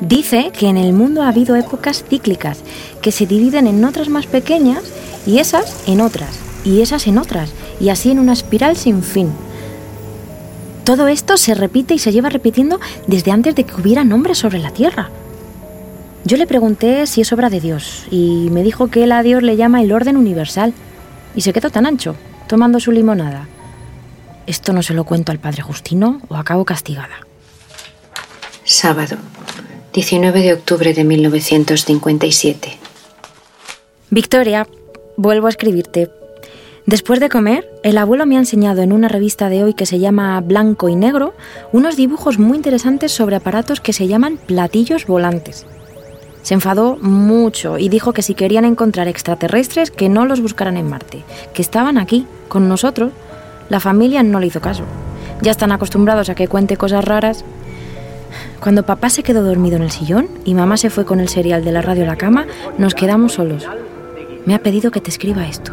Dice 0.00 0.52
que 0.56 0.68
en 0.68 0.76
el 0.76 0.92
mundo 0.92 1.22
ha 1.22 1.28
habido 1.28 1.56
épocas 1.56 2.04
cíclicas, 2.08 2.62
que 3.02 3.10
se 3.10 3.26
dividen 3.26 3.66
en 3.66 3.84
otras 3.84 4.10
más 4.10 4.26
pequeñas, 4.26 4.84
y 5.26 5.38
esas 5.38 5.88
en 5.88 6.00
otras, 6.00 6.38
y 6.62 6.82
esas 6.82 7.06
en 7.06 7.18
otras, 7.18 7.50
y 7.80 7.88
así 7.88 8.10
en 8.10 8.20
una 8.20 8.34
espiral 8.34 8.76
sin 8.76 9.02
fin, 9.02 9.32
todo 10.88 11.06
esto 11.08 11.36
se 11.36 11.54
repite 11.54 11.92
y 11.92 11.98
se 11.98 12.12
lleva 12.12 12.30
repitiendo 12.30 12.80
desde 13.06 13.30
antes 13.30 13.54
de 13.54 13.64
que 13.64 13.78
hubiera 13.78 14.04
nombres 14.04 14.38
sobre 14.38 14.58
la 14.58 14.70
Tierra. 14.70 15.10
Yo 16.24 16.38
le 16.38 16.46
pregunté 16.46 17.06
si 17.06 17.20
es 17.20 17.30
obra 17.30 17.50
de 17.50 17.60
Dios 17.60 18.06
y 18.10 18.48
me 18.52 18.62
dijo 18.62 18.88
que 18.88 19.04
él 19.04 19.12
a 19.12 19.22
Dios 19.22 19.42
le 19.42 19.56
llama 19.56 19.82
el 19.82 19.92
orden 19.92 20.16
universal 20.16 20.72
y 21.34 21.42
se 21.42 21.52
quedó 21.52 21.68
tan 21.68 21.84
ancho, 21.84 22.14
tomando 22.46 22.80
su 22.80 22.90
limonada. 22.90 23.48
Esto 24.48 24.72
no 24.72 24.82
se 24.82 24.94
lo 24.94 25.04
cuento 25.04 25.30
al 25.30 25.38
padre 25.38 25.60
Justino 25.60 26.22
o 26.28 26.36
acabo 26.36 26.64
castigada. 26.64 27.26
Sábado, 28.64 29.18
19 29.92 30.40
de 30.40 30.54
octubre 30.54 30.94
de 30.94 31.04
1957. 31.04 32.78
Victoria, 34.08 34.66
vuelvo 35.18 35.48
a 35.48 35.50
escribirte 35.50 36.10
Después 36.86 37.20
de 37.20 37.28
comer, 37.28 37.70
el 37.82 37.98
abuelo 37.98 38.24
me 38.24 38.36
ha 38.36 38.38
enseñado 38.38 38.80
en 38.80 38.94
una 38.94 39.08
revista 39.08 39.50
de 39.50 39.64
hoy 39.64 39.74
que 39.74 39.84
se 39.84 39.98
llama 39.98 40.40
Blanco 40.40 40.88
y 40.88 40.96
Negro 40.96 41.34
unos 41.70 41.96
dibujos 41.96 42.38
muy 42.38 42.56
interesantes 42.56 43.12
sobre 43.12 43.36
aparatos 43.36 43.82
que 43.82 43.92
se 43.92 44.08
llaman 44.08 44.38
platillos 44.38 45.06
volantes. 45.06 45.66
Se 46.40 46.54
enfadó 46.54 46.96
mucho 46.96 47.76
y 47.76 47.90
dijo 47.90 48.14
que 48.14 48.22
si 48.22 48.32
querían 48.32 48.64
encontrar 48.64 49.08
extraterrestres 49.08 49.90
que 49.90 50.08
no 50.08 50.24
los 50.24 50.40
buscaran 50.40 50.78
en 50.78 50.88
Marte, 50.88 51.22
que 51.52 51.60
estaban 51.60 51.98
aquí, 51.98 52.26
con 52.48 52.70
nosotros. 52.70 53.12
La 53.68 53.80
familia 53.80 54.22
no 54.22 54.40
le 54.40 54.46
hizo 54.46 54.60
caso. 54.60 54.84
Ya 55.42 55.50
están 55.50 55.72
acostumbrados 55.72 56.28
a 56.30 56.34
que 56.34 56.48
cuente 56.48 56.76
cosas 56.76 57.04
raras. 57.04 57.44
Cuando 58.60 58.84
papá 58.84 59.10
se 59.10 59.22
quedó 59.22 59.42
dormido 59.42 59.76
en 59.76 59.82
el 59.82 59.90
sillón 59.90 60.28
y 60.44 60.54
mamá 60.54 60.76
se 60.76 60.90
fue 60.90 61.04
con 61.04 61.20
el 61.20 61.28
serial 61.28 61.64
de 61.64 61.72
la 61.72 61.82
radio 61.82 62.04
a 62.04 62.06
la 62.06 62.16
cama, 62.16 62.46
nos 62.76 62.94
quedamos 62.94 63.34
solos. 63.34 63.66
Me 64.46 64.54
ha 64.54 64.62
pedido 64.62 64.90
que 64.90 65.00
te 65.00 65.10
escriba 65.10 65.46
esto. 65.46 65.72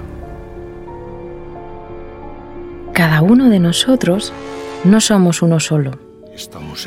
Cada 2.94 3.22
uno 3.22 3.50
de 3.50 3.60
nosotros 3.60 4.32
no 4.84 5.02
somos 5.02 5.42
uno 5.42 5.60
solo. 5.60 5.92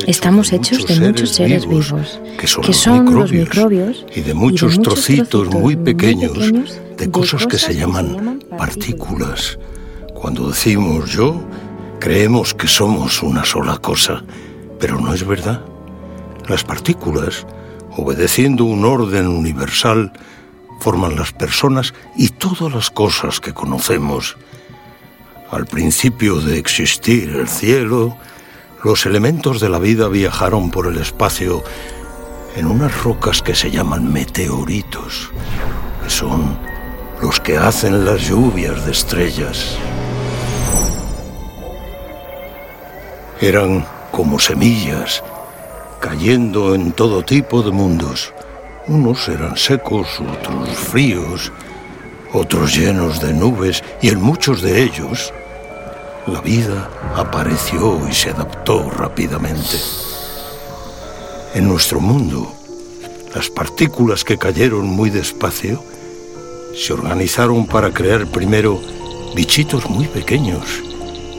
Estamos 0.06 0.52
hechos, 0.52 0.86
de, 0.86 1.00
muchos 1.00 1.30
seres 1.30 1.66
vivos, 1.66 2.20
que 2.38 2.46
son, 2.46 3.14
los, 3.14 3.32
microbios, 3.32 4.04
y 4.14 4.20
de 4.20 4.34
muchos, 4.34 4.78
trocitos, 4.80 5.48
muy 5.48 5.74
pequeños, 5.74 6.52
de, 6.98 7.10
cosas, 7.10 7.46
que 7.46 7.56
se 7.56 7.74
llaman 7.74 8.40
partículas. 8.58 9.58
Cuando 10.20 10.48
decimos 10.48 11.12
yo, 11.12 11.40
creemos 12.00 12.52
que 12.52 12.66
somos 12.66 13.22
una 13.22 13.44
sola 13.44 13.78
cosa, 13.78 14.24
pero 14.80 15.00
no 15.00 15.14
es 15.14 15.24
verdad. 15.24 15.62
Las 16.48 16.64
partículas, 16.64 17.46
obedeciendo 17.96 18.64
un 18.64 18.84
orden 18.84 19.28
universal, 19.28 20.12
forman 20.80 21.14
las 21.14 21.32
personas 21.32 21.94
y 22.16 22.30
todas 22.30 22.74
las 22.74 22.90
cosas 22.90 23.38
que 23.38 23.54
conocemos. 23.54 24.36
Al 25.52 25.66
principio 25.66 26.40
de 26.40 26.58
existir 26.58 27.30
el 27.30 27.46
cielo, 27.46 28.16
los 28.82 29.06
elementos 29.06 29.60
de 29.60 29.68
la 29.68 29.78
vida 29.78 30.08
viajaron 30.08 30.72
por 30.72 30.88
el 30.88 30.98
espacio 30.98 31.62
en 32.56 32.66
unas 32.66 33.04
rocas 33.04 33.40
que 33.40 33.54
se 33.54 33.70
llaman 33.70 34.12
meteoritos, 34.12 35.30
que 36.02 36.10
son 36.10 36.58
los 37.22 37.38
que 37.38 37.56
hacen 37.56 38.04
las 38.04 38.28
lluvias 38.28 38.84
de 38.84 38.90
estrellas. 38.90 39.78
Eran 43.40 43.86
como 44.10 44.38
semillas, 44.38 45.22
cayendo 46.00 46.74
en 46.74 46.92
todo 46.92 47.22
tipo 47.22 47.62
de 47.62 47.70
mundos. 47.70 48.32
Unos 48.86 49.28
eran 49.28 49.56
secos, 49.56 50.08
otros 50.20 50.70
fríos, 50.70 51.52
otros 52.32 52.74
llenos 52.74 53.20
de 53.20 53.32
nubes, 53.32 53.82
y 54.02 54.08
en 54.08 54.20
muchos 54.20 54.62
de 54.62 54.82
ellos 54.82 55.32
la 56.26 56.40
vida 56.40 56.90
apareció 57.14 58.06
y 58.08 58.12
se 58.12 58.30
adaptó 58.30 58.90
rápidamente. 58.90 59.76
En 61.54 61.68
nuestro 61.68 62.00
mundo, 62.00 62.52
las 63.34 63.48
partículas 63.48 64.24
que 64.24 64.36
cayeron 64.36 64.86
muy 64.86 65.10
despacio 65.10 65.82
se 66.74 66.92
organizaron 66.92 67.66
para 67.66 67.92
crear 67.92 68.26
primero 68.26 68.80
bichitos 69.34 69.88
muy 69.88 70.06
pequeños. 70.06 70.82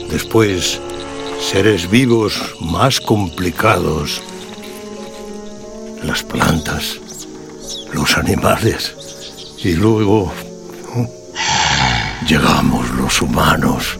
Después, 0.10 0.80
seres 1.40 1.90
vivos 1.90 2.56
más 2.60 3.00
complicados. 3.00 4.22
Las 6.04 6.24
plantas, 6.24 7.00
los 7.94 8.18
animales. 8.18 8.96
Y 9.64 9.74
luego 9.74 10.32
llegamos 12.28 12.90
los 12.92 13.22
humanos, 13.22 14.00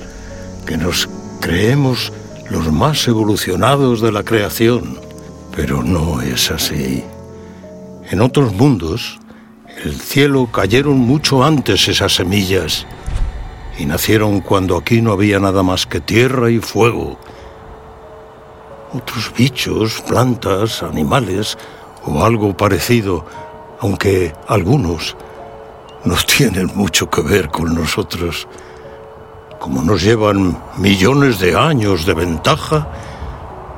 que 0.66 0.78
nos 0.78 1.10
creemos 1.42 2.14
los 2.50 2.72
más 2.72 3.08
evolucionados 3.08 4.02
de 4.02 4.12
la 4.12 4.24
creación. 4.24 5.00
Pero 5.56 5.84
no 5.84 6.22
es 6.22 6.52
así. 6.52 7.04
En 8.10 8.22
otros 8.22 8.54
mundos, 8.54 9.20
el 9.84 10.00
cielo 10.00 10.50
cayeron 10.52 10.98
mucho 11.00 11.44
antes 11.44 11.88
esas 11.88 12.16
semillas 12.16 12.86
y 13.80 13.86
nacieron 13.86 14.42
cuando 14.42 14.76
aquí 14.76 15.02
no 15.02 15.14
había 15.14 15.40
nada 15.40 15.64
más 15.64 15.88
que 15.88 16.02
tierra 16.02 16.52
y 16.52 16.60
fuego. 16.60 17.18
Otros 18.94 19.32
bichos, 19.36 20.02
plantas, 20.02 20.84
animales 20.84 21.58
o 22.04 22.24
algo 22.26 22.56
parecido, 22.58 23.26
aunque 23.80 24.34
algunos 24.48 25.16
no 26.04 26.16
tienen 26.38 26.68
mucho 26.76 27.10
que 27.10 27.22
ver 27.22 27.48
con 27.48 27.74
nosotros. 27.74 28.50
Como 29.60 29.82
nos 29.82 30.04
llevan 30.04 30.62
millones 30.78 31.40
de 31.40 31.56
años 31.56 32.06
de 32.06 32.14
ventaja, 32.14 32.86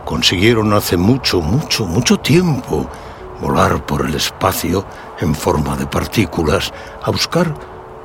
consiguieron 0.03 0.73
hace 0.73 0.97
mucho, 0.97 1.41
mucho, 1.41 1.85
mucho 1.85 2.17
tiempo 2.17 2.89
volar 3.39 3.85
por 3.85 4.05
el 4.05 4.15
espacio 4.15 4.83
en 5.19 5.35
forma 5.35 5.75
de 5.75 5.85
partículas 5.85 6.73
a 7.03 7.11
buscar 7.11 7.53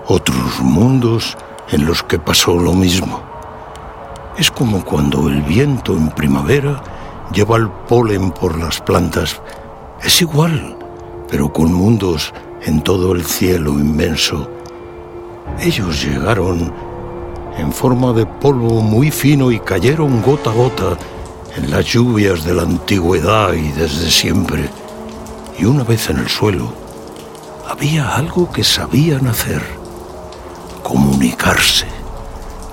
otros 0.08 0.60
mundos 0.60 1.36
en 1.70 1.84
los 1.84 2.02
que 2.02 2.18
pasó 2.18 2.56
lo 2.58 2.72
mismo. 2.72 3.22
Es 4.38 4.50
como 4.50 4.84
cuando 4.84 5.28
el 5.28 5.42
viento 5.42 5.92
en 5.92 6.10
primavera 6.10 6.82
lleva 7.32 7.56
el 7.56 7.68
polen 7.68 8.30
por 8.30 8.58
las 8.58 8.80
plantas. 8.80 9.40
Es 10.02 10.20
igual, 10.20 10.76
pero 11.28 11.52
con 11.52 11.72
mundos 11.72 12.32
en 12.62 12.82
todo 12.82 13.12
el 13.12 13.24
cielo 13.24 13.72
inmenso. 13.72 14.48
Ellos 15.60 16.02
llegaron 16.02 16.72
en 17.56 17.72
forma 17.72 18.12
de 18.12 18.26
polvo 18.26 18.82
muy 18.82 19.10
fino 19.10 19.50
y 19.50 19.58
cayeron 19.58 20.20
gota 20.22 20.50
a 20.50 20.54
gota 20.54 20.98
en 21.56 21.70
las 21.70 21.86
lluvias 21.86 22.44
de 22.44 22.54
la 22.54 22.62
antigüedad 22.62 23.54
y 23.54 23.72
desde 23.72 24.10
siempre. 24.10 24.68
Y 25.58 25.64
una 25.64 25.84
vez 25.84 26.10
en 26.10 26.18
el 26.18 26.28
suelo, 26.28 26.72
había 27.66 28.14
algo 28.14 28.50
que 28.52 28.62
sabían 28.62 29.26
hacer, 29.26 29.62
comunicarse. 30.86 31.86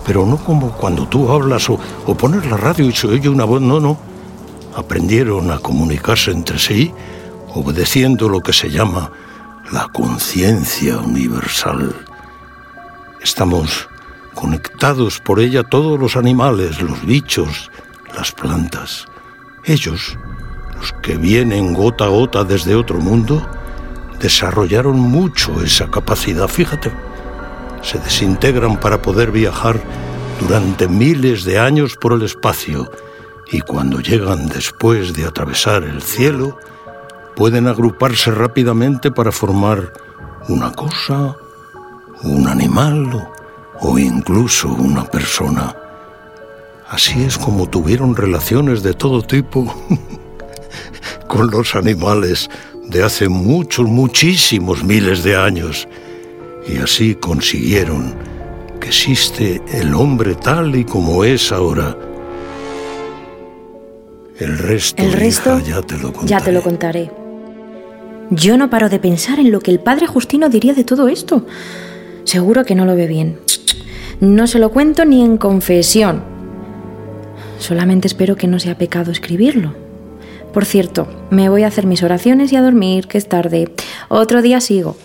Pero 0.05 0.24
no 0.25 0.38
como 0.38 0.72
cuando 0.74 1.08
tú 1.08 1.32
hablas 1.32 1.67
o, 1.67 1.79
o 2.05 2.15
pones 2.15 2.46
la 2.46 2.58
radio 2.58 2.86
y 2.86 2.91
se 2.93 3.08
oye 3.08 3.27
una 3.27 3.43
voz, 3.43 3.60
no, 3.60 3.79
no. 3.79 3.98
Aprendieron 4.75 5.50
a 5.50 5.58
comunicarse 5.58 6.29
entre 6.29 6.60
sí 6.60 6.93
obedeciendo 7.55 8.29
lo 8.29 8.41
que 8.41 8.53
se 8.53 8.70
llama 8.70 9.12
la 9.72 9.88
conciencia 9.88 10.98
universal. 10.98 11.96
Estamos 13.22 13.88
conectados 14.36 15.20
por 15.20 15.39
ella 15.39 15.63
todos 15.63 16.00
los 16.00 16.15
animales, 16.15 16.82
los 16.82 17.03
bichos, 17.05 17.72
las 18.15 18.32
plantas. 18.32 19.05
Ellos, 19.65 20.17
los 20.75 20.93
que 21.01 21.17
vienen 21.17 21.74
gota 21.74 22.05
a 22.05 22.10
gota 22.10 22.43
desde 22.43 22.75
otro 22.75 23.00
mundo, 23.00 23.48
desarrollaron 24.20 25.00
mucho 25.00 25.63
esa 25.63 25.89
capacidad. 25.89 26.48
Fíjate, 26.48 26.91
se 27.84 28.00
desintegran 28.00 28.80
para 28.80 29.02
poder 29.02 29.32
viajar 29.32 29.80
durante 30.40 30.88
miles 30.88 31.44
de 31.44 31.60
años 31.60 31.96
por 31.96 32.13
el 32.13 32.24
espacio 32.24 32.90
y 33.52 33.62
cuando 33.62 34.00
llegan 34.00 34.48
después 34.48 35.13
de 35.13 35.26
atravesar 35.26 35.84
el 35.84 36.02
cielo, 36.02 36.58
pueden 37.36 37.67
agruparse 37.67 38.32
rápidamente 38.32 39.12
para 39.12 39.32
formar 39.32 39.93
una 40.48 40.72
cosa, 40.72 41.36
un 42.24 42.48
animal 42.48 43.30
o 43.80 44.00
incluso 44.00 44.69
una 44.69 45.04
persona. 45.06 45.76
Así 46.89 47.24
es 47.24 47.38
como 47.38 47.69
tuvieron 47.69 48.15
relaciones 48.15 48.84
de 48.84 48.93
todo 48.93 49.22
tipo 49.22 49.74
con 51.28 51.50
los 51.50 51.76
animales 51.76 52.50
de 52.88 53.04
hace 53.04 53.30
muchos, 53.30 53.88
muchísimos 53.88 54.84
miles 54.84 55.24
de 55.24 55.36
años. 55.36 55.88
Y 56.67 56.78
así 56.78 57.15
consiguieron 57.15 58.15
que 58.80 58.88
existe 58.88 59.62
el 59.71 59.93
hombre 59.93 60.36
tal 60.36 60.76
y 60.76 60.86
como 60.86 61.23
es 61.23 61.52
ahora. 61.52 61.97
El 64.39 64.58
resto, 64.58 65.04
el 65.04 65.13
resto 65.13 65.60
hija, 65.60 65.67
ya, 65.67 65.82
te 65.82 65.97
lo 65.97 66.13
ya 66.26 66.39
te 66.39 66.52
lo 66.52 66.62
contaré. 66.62 67.12
Yo 68.30 68.58
no 68.58 68.69
paro 68.69 68.89
de 68.89 68.99
pensar 68.99 69.39
en 69.39 69.52
lo 69.52 69.60
que 69.60 69.71
el 69.71 69.80
padre 69.80 70.08
Justino 70.08 70.49
diría 70.49 70.73
de 70.73 70.84
todo 70.84 71.08
esto. 71.08 71.45
Seguro 72.23 72.63
que 72.63 72.76
no 72.76 72.86
lo 72.86 72.95
ve 72.95 73.08
bien. 73.08 73.39
No 74.21 74.47
se 74.47 74.60
lo 74.60 74.71
cuento 74.71 75.06
ni 75.06 75.23
en 75.23 75.38
confesión. 75.38 76.23
Solamente 77.60 78.08
espero 78.08 78.36
que 78.36 78.47
no 78.47 78.60
sea 78.60 78.78
pecado 78.78 79.12
escribirlo. 79.12 79.76
Por 80.54 80.65
cierto, 80.65 81.08
me 81.30 81.49
voy 81.49 81.63
a 81.63 81.67
hacer 81.67 81.86
mis 81.86 82.04
oraciones 82.04 82.52
y 82.52 82.56
a 82.56 82.62
dormir, 82.62 83.08
que 83.08 83.17
es 83.17 83.28
tarde. 83.28 83.71
Otro 84.10 84.41
día 84.41 84.62
sigo. 84.62 84.95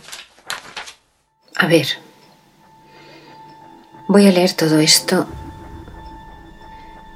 A 1.58 1.66
ver. 1.66 1.86
Voy 4.06 4.28
a 4.28 4.30
leer 4.30 4.52
todo 4.52 4.78
esto 4.78 5.26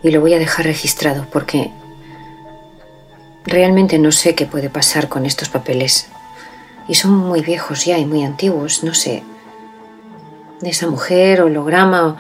y 0.03 0.11
lo 0.11 0.21
voy 0.21 0.35
a 0.35 0.41
dejar 0.41 0.67
registrado 0.67 1.27
porque 1.33 1.71
realmente 3.45 4.01
no 4.01 4.11
sé 4.11 4.35
qué 4.35 4.47
puede 4.47 4.69
pasar 4.69 5.09
con 5.09 5.27
estos 5.27 5.49
papeles. 5.49 6.09
Y 6.89 6.95
son 6.95 7.13
muy 7.13 7.43
viejos 7.43 7.85
ya 7.85 7.99
y 7.99 8.05
muy 8.05 8.25
antiguos, 8.25 8.83
no 8.83 8.95
sé. 8.95 9.23
De 10.61 10.71
esa 10.71 10.89
mujer, 10.89 11.41
holograma 11.43 12.09
o, 12.09 12.17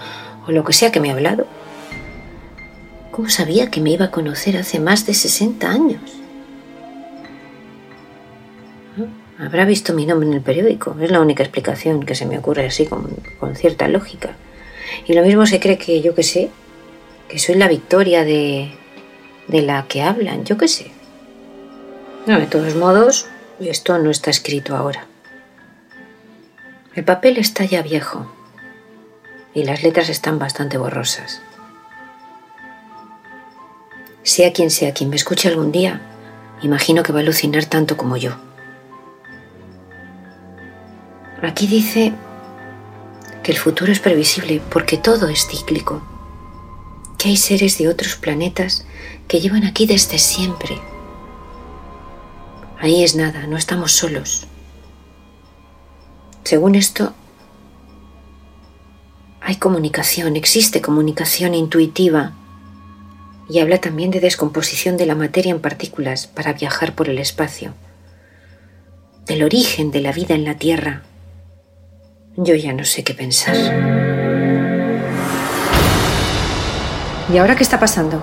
o 0.46 0.52
lo 0.52 0.62
que 0.62 0.72
sea 0.72 0.92
que 0.92 1.00
me 1.00 1.10
ha 1.10 1.14
hablado. 1.14 1.48
¿Cómo 3.10 3.30
sabía 3.30 3.68
que 3.68 3.80
me 3.80 3.90
iba 3.90 4.06
a 4.06 4.10
conocer 4.12 4.56
hace 4.56 4.78
más 4.78 5.06
de 5.06 5.14
60 5.14 5.68
años? 5.68 6.21
Habrá 9.42 9.64
visto 9.64 9.92
mi 9.92 10.06
nombre 10.06 10.28
en 10.28 10.34
el 10.34 10.40
periódico. 10.40 10.96
Es 11.00 11.10
la 11.10 11.20
única 11.20 11.42
explicación 11.42 12.04
que 12.04 12.14
se 12.14 12.26
me 12.26 12.38
ocurre 12.38 12.66
así 12.66 12.86
con, 12.86 13.10
cierta 13.56 13.88
lógica. 13.88 14.36
Y 15.06 15.14
lo 15.14 15.22
mismo 15.22 15.46
se 15.46 15.58
cree 15.58 15.78
que 15.78 16.00
yo 16.00 16.14
que 16.14 16.22
sé, 16.22 16.50
que 17.28 17.40
soy 17.40 17.56
la 17.56 17.66
victoria 17.66 18.24
de, 18.24 18.70
de 19.48 19.62
la 19.62 19.86
que 19.88 20.02
hablan, 20.02 20.44
yo 20.44 20.56
que 20.56 20.68
sé. 20.68 20.92
No, 22.26 22.38
de 22.38 22.46
todos 22.46 22.76
modos, 22.76 23.26
esto 23.58 23.98
no 23.98 24.10
está 24.10 24.30
escrito 24.30 24.76
ahora. 24.76 25.06
El 26.94 27.02
papel 27.02 27.36
está 27.36 27.64
ya 27.64 27.82
viejo 27.82 28.30
y 29.54 29.64
las 29.64 29.82
letras 29.82 30.08
están 30.08 30.38
bastante 30.38 30.78
borrosas. 30.78 31.42
Sea 34.22 34.52
quien 34.52 34.70
sea 34.70 34.94
quien 34.94 35.10
me 35.10 35.16
escuche 35.16 35.48
algún 35.48 35.72
día, 35.72 36.00
imagino 36.62 37.02
que 37.02 37.12
va 37.12 37.18
a 37.18 37.22
alucinar 37.22 37.64
tanto 37.64 37.96
como 37.96 38.16
yo. 38.16 38.36
Aquí 41.42 41.66
dice 41.66 42.12
que 43.42 43.50
el 43.50 43.58
futuro 43.58 43.90
es 43.90 43.98
previsible 43.98 44.62
porque 44.70 44.96
todo 44.96 45.28
es 45.28 45.48
cíclico, 45.48 46.00
que 47.18 47.30
hay 47.30 47.36
seres 47.36 47.78
de 47.78 47.88
otros 47.88 48.14
planetas 48.14 48.86
que 49.26 49.40
llevan 49.40 49.64
aquí 49.64 49.86
desde 49.86 50.18
siempre. 50.18 50.78
Ahí 52.78 53.02
es 53.02 53.16
nada, 53.16 53.48
no 53.48 53.56
estamos 53.56 53.90
solos. 53.90 54.46
Según 56.44 56.76
esto, 56.76 57.12
hay 59.40 59.56
comunicación, 59.56 60.36
existe 60.36 60.80
comunicación 60.80 61.54
intuitiva 61.54 62.34
y 63.48 63.58
habla 63.58 63.80
también 63.80 64.12
de 64.12 64.20
descomposición 64.20 64.96
de 64.96 65.06
la 65.06 65.16
materia 65.16 65.50
en 65.50 65.60
partículas 65.60 66.28
para 66.28 66.52
viajar 66.52 66.94
por 66.94 67.08
el 67.08 67.18
espacio, 67.18 67.74
del 69.26 69.42
origen 69.42 69.90
de 69.90 70.00
la 70.00 70.12
vida 70.12 70.36
en 70.36 70.44
la 70.44 70.56
Tierra. 70.56 71.02
Yo 72.36 72.54
ya 72.54 72.72
no 72.72 72.82
sé 72.84 73.04
qué 73.04 73.12
pensar. 73.12 73.54
¿Y 77.30 77.36
ahora 77.36 77.56
qué 77.56 77.62
está 77.62 77.78
pasando? 77.78 78.22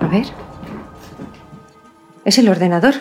A 0.00 0.06
ver. 0.06 0.26
Es 2.24 2.38
el 2.38 2.48
ordenador, 2.48 2.94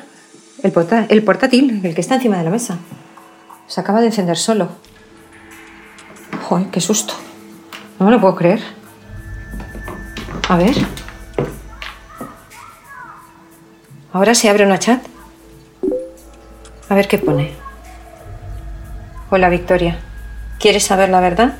el, 0.63 0.73
el 1.09 1.23
portátil, 1.23 1.79
el 1.85 1.95
que 1.95 2.01
está 2.01 2.15
encima 2.15 2.37
de 2.37 2.43
la 2.43 2.49
mesa. 2.49 2.77
Se 3.67 3.79
acaba 3.79 4.01
de 4.01 4.07
encender 4.07 4.35
solo. 4.35 4.67
¡Joder, 6.43 6.67
qué 6.67 6.81
susto! 6.81 7.13
No 7.97 8.05
me 8.05 8.11
lo 8.11 8.19
puedo 8.19 8.35
creer. 8.35 8.61
A 10.49 10.57
ver. 10.57 10.75
Ahora 14.11 14.35
se 14.35 14.49
abre 14.49 14.65
una 14.65 14.77
chat. 14.77 15.01
A 16.89 16.95
ver 16.95 17.07
qué 17.07 17.17
pone. 17.17 17.60
Hola 19.33 19.47
Victoria. 19.47 19.97
¿Quieres 20.59 20.83
saber 20.83 21.07
la 21.07 21.21
verdad? 21.21 21.53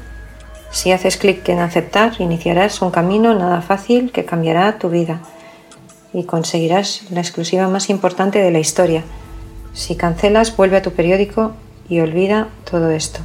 Si 0.71 0.91
haces 0.91 1.15
clic 1.15 1.47
en 1.47 1.59
aceptar, 1.59 2.19
iniciarás 2.19 2.81
un 2.81 2.91
camino 2.91 3.33
nada 3.33 3.61
fácil 3.61 4.11
que 4.11 4.25
cambiará 4.25 4.77
tu 4.77 4.89
vida 4.89 5.21
y 6.11 6.25
conseguirás 6.25 7.03
la 7.11 7.21
exclusiva 7.21 7.69
más 7.69 7.89
importante 7.89 8.39
de 8.39 8.51
la 8.51 8.59
historia. 8.59 9.05
Si 9.73 9.95
cancelas, 9.95 10.57
vuelve 10.57 10.75
a 10.75 10.81
tu 10.81 10.91
periódico 10.91 11.53
y 11.87 12.01
olvida 12.01 12.49
todo 12.69 12.91
esto. 12.91 13.21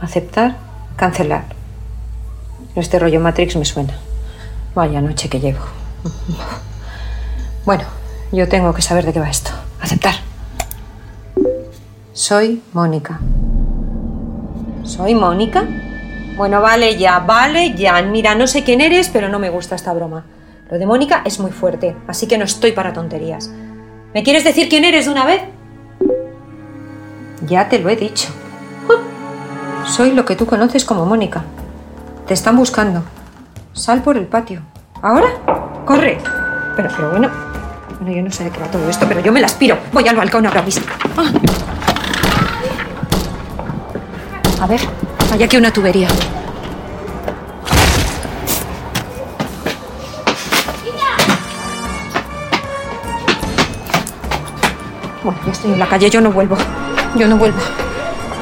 Aceptar, 0.00 0.56
cancelar. 0.96 1.44
Este 2.74 2.98
rollo 2.98 3.20
Matrix 3.20 3.56
me 3.56 3.66
suena. 3.66 3.98
Vaya 4.74 5.02
noche 5.02 5.28
que 5.28 5.40
llevo. 5.40 5.60
Bueno, 7.66 7.82
yo 8.30 8.48
tengo 8.48 8.72
que 8.72 8.80
saber 8.80 9.04
de 9.04 9.12
qué 9.12 9.18
va 9.18 9.28
esto. 9.28 9.50
Aceptar. 9.80 10.25
Soy 12.16 12.62
Mónica. 12.72 13.20
¿Soy 14.84 15.14
Mónica? 15.14 15.64
Bueno, 16.34 16.62
vale 16.62 16.96
ya, 16.96 17.18
vale 17.18 17.74
ya. 17.74 18.00
Mira, 18.00 18.34
no 18.34 18.46
sé 18.46 18.64
quién 18.64 18.80
eres, 18.80 19.10
pero 19.10 19.28
no 19.28 19.38
me 19.38 19.50
gusta 19.50 19.74
esta 19.74 19.92
broma. 19.92 20.24
Lo 20.70 20.78
de 20.78 20.86
Mónica 20.86 21.20
es 21.26 21.38
muy 21.40 21.50
fuerte, 21.50 21.94
así 22.08 22.26
que 22.26 22.38
no 22.38 22.44
estoy 22.44 22.72
para 22.72 22.94
tonterías. 22.94 23.50
¿Me 24.14 24.22
quieres 24.22 24.44
decir 24.44 24.70
quién 24.70 24.84
eres 24.84 25.04
de 25.04 25.10
una 25.10 25.26
vez? 25.26 25.42
Ya 27.46 27.68
te 27.68 27.80
lo 27.80 27.90
he 27.90 27.96
dicho. 27.96 28.28
Soy 29.84 30.12
lo 30.12 30.24
que 30.24 30.36
tú 30.36 30.46
conoces 30.46 30.86
como 30.86 31.04
Mónica. 31.04 31.44
Te 32.26 32.32
están 32.32 32.56
buscando. 32.56 33.02
Sal 33.74 34.00
por 34.00 34.16
el 34.16 34.24
patio. 34.24 34.62
¿Ahora? 35.02 35.28
¡Corre! 35.84 36.16
Pero, 36.76 36.88
pero 36.96 37.10
bueno. 37.10 37.28
Bueno, 38.00 38.16
yo 38.16 38.22
no 38.22 38.30
sé 38.30 38.44
de 38.44 38.50
qué 38.52 38.60
va 38.60 38.70
todo 38.70 38.88
esto, 38.88 39.04
pero 39.06 39.20
yo 39.20 39.32
me 39.32 39.40
la 39.40 39.48
aspiro. 39.48 39.76
Voy 39.92 40.08
al 40.08 40.16
balcón 40.16 40.46
ahora 40.46 40.62
mismo. 40.62 40.86
Ah. 41.18 41.30
A 44.60 44.66
ver, 44.66 44.80
hay 45.32 45.42
aquí 45.42 45.56
una 45.56 45.70
tubería. 45.70 46.08
Bueno, 55.22 55.38
ya 55.44 55.52
estoy 55.52 55.72
en 55.72 55.78
la 55.78 55.86
calle, 55.88 56.08
yo 56.08 56.20
no 56.20 56.30
vuelvo. 56.30 56.56
Yo 57.16 57.28
no 57.28 57.36
vuelvo. 57.36 57.58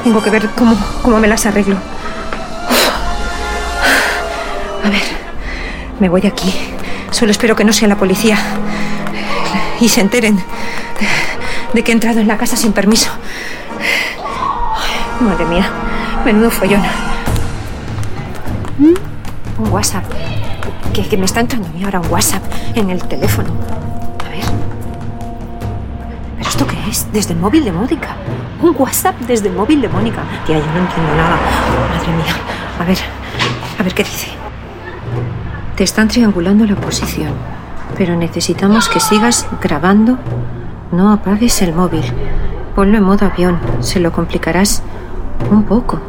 Tengo 0.05 0.23
que 0.23 0.31
ver 0.31 0.49
cómo, 0.51 0.77
cómo 1.03 1.19
me 1.19 1.27
las 1.27 1.47
arreglo. 1.47 1.77
A 4.85 4.91
ver, 4.91 5.03
me 5.99 6.09
voy 6.09 6.21
de 6.21 6.29
aquí. 6.29 6.55
Solo 7.11 7.33
espero 7.33 7.57
que 7.57 7.65
no 7.65 7.73
sea 7.73 7.89
la 7.89 7.97
policía 7.97 8.39
y 9.81 9.89
se 9.89 10.01
enteren 10.01 10.43
de 11.73 11.83
que 11.83 11.91
he 11.91 11.95
entrado 11.95 12.21
en 12.21 12.29
la 12.29 12.37
casa 12.37 12.57
sin 12.57 12.73
permiso. 12.73 13.11
Madre 15.21 15.45
mía, 15.47 15.71
menudo 16.25 16.51
follón. 16.51 16.83
Un 18.79 19.69
WhatsApp. 19.71 20.05
Que, 20.93 21.07
que 21.07 21.17
me 21.17 21.25
está 21.25 21.41
entrando 21.41 21.69
a 21.69 21.73
mí 21.73 21.85
ahora 21.85 22.01
un 22.01 22.11
WhatsApp 22.11 22.43
en 22.75 22.91
el 22.91 23.03
teléfono. 23.05 23.49
A 24.25 24.29
ver. 24.29 24.45
¿Pero 26.39 26.49
esto 26.49 26.67
qué 26.67 26.77
es? 26.89 27.07
Desde 27.13 27.35
el 27.35 27.41
móvil 27.41 27.65
de 27.65 27.73
Mónica. 27.73 28.17
Un 28.63 28.75
WhatsApp 28.79 29.19
desde 29.21 29.49
el 29.49 29.55
móvil 29.55 29.83
de 29.83 29.89
Mónica. 29.89 30.23
Tía, 30.47 30.59
yo 30.59 30.67
no 30.67 30.79
entiendo 30.79 31.15
nada. 31.17 31.37
Madre 31.91 32.13
mía. 32.17 32.35
A 32.81 32.85
ver, 32.85 32.99
a 33.79 33.83
ver 33.83 33.95
qué 33.95 34.05
dice. 34.05 34.29
Te 35.77 35.85
están 35.85 36.09
triangulando 36.09 36.65
la 36.65 36.77
posición, 36.77 37.33
pero 37.99 38.17
necesitamos 38.17 38.89
que 38.89 39.01
sigas 39.01 39.47
grabando. 39.61 40.19
No 40.93 41.13
apagues 41.13 41.61
el 41.63 41.75
móvil. 41.75 42.05
Ponlo 42.77 42.99
en 42.99 43.05
modo 43.05 43.27
avión. 43.27 43.59
Se 43.81 43.99
lo 43.99 44.13
complicarás 44.13 44.83
un 45.51 45.65
poco. 45.65 46.01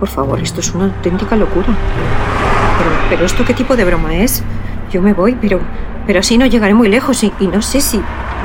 Por 0.00 0.08
favor, 0.08 0.40
esto 0.40 0.60
es 0.60 0.74
una 0.74 0.86
auténtica 0.86 1.36
locura. 1.36 1.66
Pero, 1.68 2.90
pero 3.10 3.26
¿esto 3.26 3.44
qué 3.44 3.54
tipo 3.54 3.76
de 3.76 3.84
broma 3.84 4.14
es? 4.16 4.42
Yo 4.90 5.02
me 5.02 5.12
voy, 5.12 5.36
pero, 5.40 5.60
pero 6.06 6.20
así 6.20 6.38
no 6.38 6.46
llegaré 6.46 6.72
muy 6.74 6.88
lejos 6.88 7.22
y, 7.22 7.32
y 7.38 7.46
no 7.46 7.60
sé 7.62 7.80
si 7.82 8.00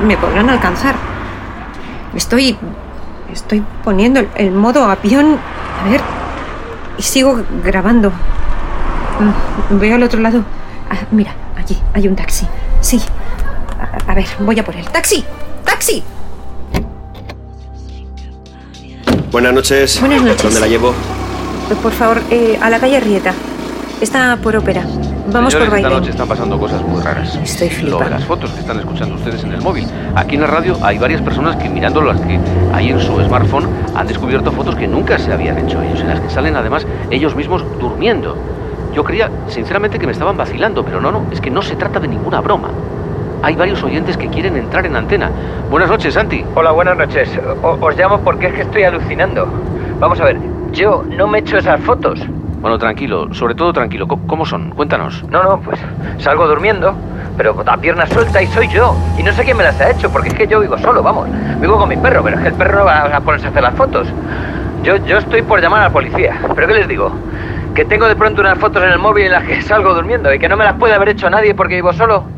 me 0.06 0.16
podrán 0.16 0.50
alcanzar. 0.50 0.94
Estoy. 2.14 2.56
Estoy 3.32 3.62
poniendo 3.82 4.20
el, 4.20 4.28
el 4.36 4.52
modo 4.52 4.84
avión. 4.84 5.38
A 5.84 5.88
ver. 5.90 6.00
Y 6.98 7.02
sigo 7.02 7.42
grabando. 7.64 8.10
Mm, 9.70 9.78
Veo 9.78 9.94
al 9.96 10.02
otro 10.02 10.20
lado. 10.20 10.42
Ah, 10.90 10.96
mira, 11.10 11.32
allí 11.56 11.76
hay 11.94 12.06
un 12.06 12.14
taxi. 12.16 12.46
Sí. 12.80 13.00
A, 13.80 14.12
a 14.12 14.14
ver, 14.14 14.26
voy 14.40 14.58
a 14.58 14.64
por 14.64 14.76
él. 14.76 14.84
¡Taxi! 14.90 15.24
¡Taxi! 15.64 16.02
Buenas 19.32 19.52
noches. 19.52 20.00
Buenas 20.00 20.22
noches. 20.22 20.42
¿Dónde 20.42 20.60
la 20.60 20.66
llevo? 20.68 20.94
Por 21.82 21.92
favor, 21.92 22.18
eh, 22.30 22.58
a 22.60 22.70
la 22.70 22.78
calle 22.78 23.00
Rieta. 23.00 23.32
Está 24.00 24.36
por 24.42 24.54
ópera. 24.56 24.82
Vamos 25.32 25.52
Señores, 25.52 25.70
por 25.70 25.78
esta 25.78 25.88
baile. 25.88 25.88
noche 26.00 26.10
están 26.10 26.28
pasando 26.28 26.58
cosas 26.58 26.82
muy 26.82 27.02
raras. 27.02 27.34
Estoy 27.42 27.68
Lo 27.68 27.74
de 27.74 27.80
flipando. 27.80 28.10
las 28.10 28.24
fotos 28.24 28.50
que 28.52 28.60
están 28.60 28.78
escuchando 28.78 29.14
ustedes 29.16 29.42
en 29.42 29.52
el 29.52 29.62
móvil. 29.62 29.86
Aquí 30.14 30.34
en 30.36 30.42
la 30.42 30.46
radio 30.46 30.76
hay 30.82 30.98
varias 30.98 31.22
personas 31.22 31.56
que 31.56 31.68
mirando 31.68 32.00
las 32.02 32.20
que 32.20 32.38
hay 32.72 32.90
en 32.90 33.00
su 33.00 33.20
smartphone 33.22 33.66
han 33.96 34.06
descubierto 34.06 34.52
fotos 34.52 34.76
que 34.76 34.86
nunca 34.86 35.18
se 35.18 35.32
habían 35.32 35.58
hecho 35.58 35.82
ellos, 35.82 36.00
en 36.00 36.08
las 36.08 36.20
que 36.20 36.30
salen 36.30 36.54
además 36.56 36.86
ellos 37.10 37.34
mismos 37.34 37.64
durmiendo. 37.80 38.36
Yo 38.94 39.02
creía, 39.02 39.30
sinceramente, 39.48 39.98
que 39.98 40.06
me 40.06 40.12
estaban 40.12 40.36
vacilando, 40.36 40.84
pero 40.84 41.00
no, 41.00 41.10
no, 41.10 41.22
es 41.32 41.40
que 41.40 41.50
no 41.50 41.62
se 41.62 41.74
trata 41.74 41.98
de 41.98 42.08
ninguna 42.08 42.40
broma. 42.40 42.68
Hay 43.42 43.56
varios 43.56 43.82
oyentes 43.82 44.16
que 44.16 44.28
quieren 44.28 44.56
entrar 44.56 44.86
en 44.86 44.94
antena. 44.96 45.30
Buenas 45.70 45.88
noches, 45.90 46.14
Santi. 46.14 46.44
Hola, 46.54 46.70
buenas 46.72 46.96
noches. 46.96 47.28
O- 47.62 47.76
os 47.80 47.96
llamo 47.96 48.20
porque 48.20 48.46
es 48.46 48.54
que 48.54 48.62
estoy 48.62 48.84
alucinando. 48.84 49.46
Vamos 50.00 50.20
a 50.20 50.24
ver, 50.24 50.38
yo 50.72 51.04
no 51.10 51.26
me 51.26 51.38
he 51.38 51.40
hecho 51.40 51.58
esas 51.58 51.80
fotos. 51.80 52.20
Bueno, 52.60 52.78
tranquilo, 52.78 53.28
sobre 53.32 53.54
todo 53.54 53.72
tranquilo. 53.72 54.06
¿Cómo- 54.08 54.26
¿Cómo 54.26 54.44
son? 54.46 54.70
Cuéntanos. 54.70 55.24
No, 55.30 55.42
no, 55.42 55.60
pues 55.60 55.78
salgo 56.18 56.48
durmiendo, 56.48 56.98
pero 57.36 57.54
con 57.54 57.64
la 57.66 57.76
pierna 57.80 58.06
suelta 58.06 58.42
y 58.42 58.46
soy 58.46 58.68
yo. 58.68 59.04
Y 59.14 59.22
no 59.22 59.32
sé 59.32 59.44
quién 59.44 59.56
me 59.56 59.62
las 59.64 59.80
ha 59.80 59.90
hecho, 59.90 60.10
porque 60.10 60.28
es 60.30 60.34
que 60.34 60.46
yo 60.48 60.60
vivo 60.60 60.76
solo, 60.78 61.02
vamos. 61.02 61.28
Vivo 61.60 61.78
con 61.78 61.88
mi 61.88 61.96
perro, 61.96 62.22
pero 62.24 62.36
es 62.36 62.42
que 62.42 62.48
el 62.48 62.54
perro 62.54 62.78
no 62.80 62.84
va 62.86 63.02
a 63.16 63.20
ponerse 63.22 63.46
a 63.46 63.50
hacer 63.50 63.62
las 63.62 63.74
fotos. 63.74 64.12
Yo, 64.82 64.96
yo 64.96 65.18
estoy 65.18 65.42
por 65.42 65.60
llamar 65.60 65.80
a 65.82 65.84
la 65.84 65.92
policía. 65.92 66.38
¿Pero 66.54 66.66
qué 66.66 66.74
les 66.74 66.88
digo? 66.88 67.20
Que 67.74 67.84
tengo 67.84 68.08
de 68.08 68.16
pronto 68.16 68.40
unas 68.40 68.58
fotos 68.58 68.82
en 68.82 68.90
el 68.90 68.98
móvil 68.98 69.26
en 69.26 69.32
las 69.32 69.44
que 69.44 69.60
salgo 69.62 69.94
durmiendo 69.94 70.32
y 70.32 70.38
que 70.38 70.48
no 70.48 70.56
me 70.56 70.64
las 70.64 70.74
puede 70.76 70.94
haber 70.94 71.10
hecho 71.10 71.30
nadie 71.30 71.54
porque 71.54 71.74
vivo 71.76 71.92
solo. 71.92 72.32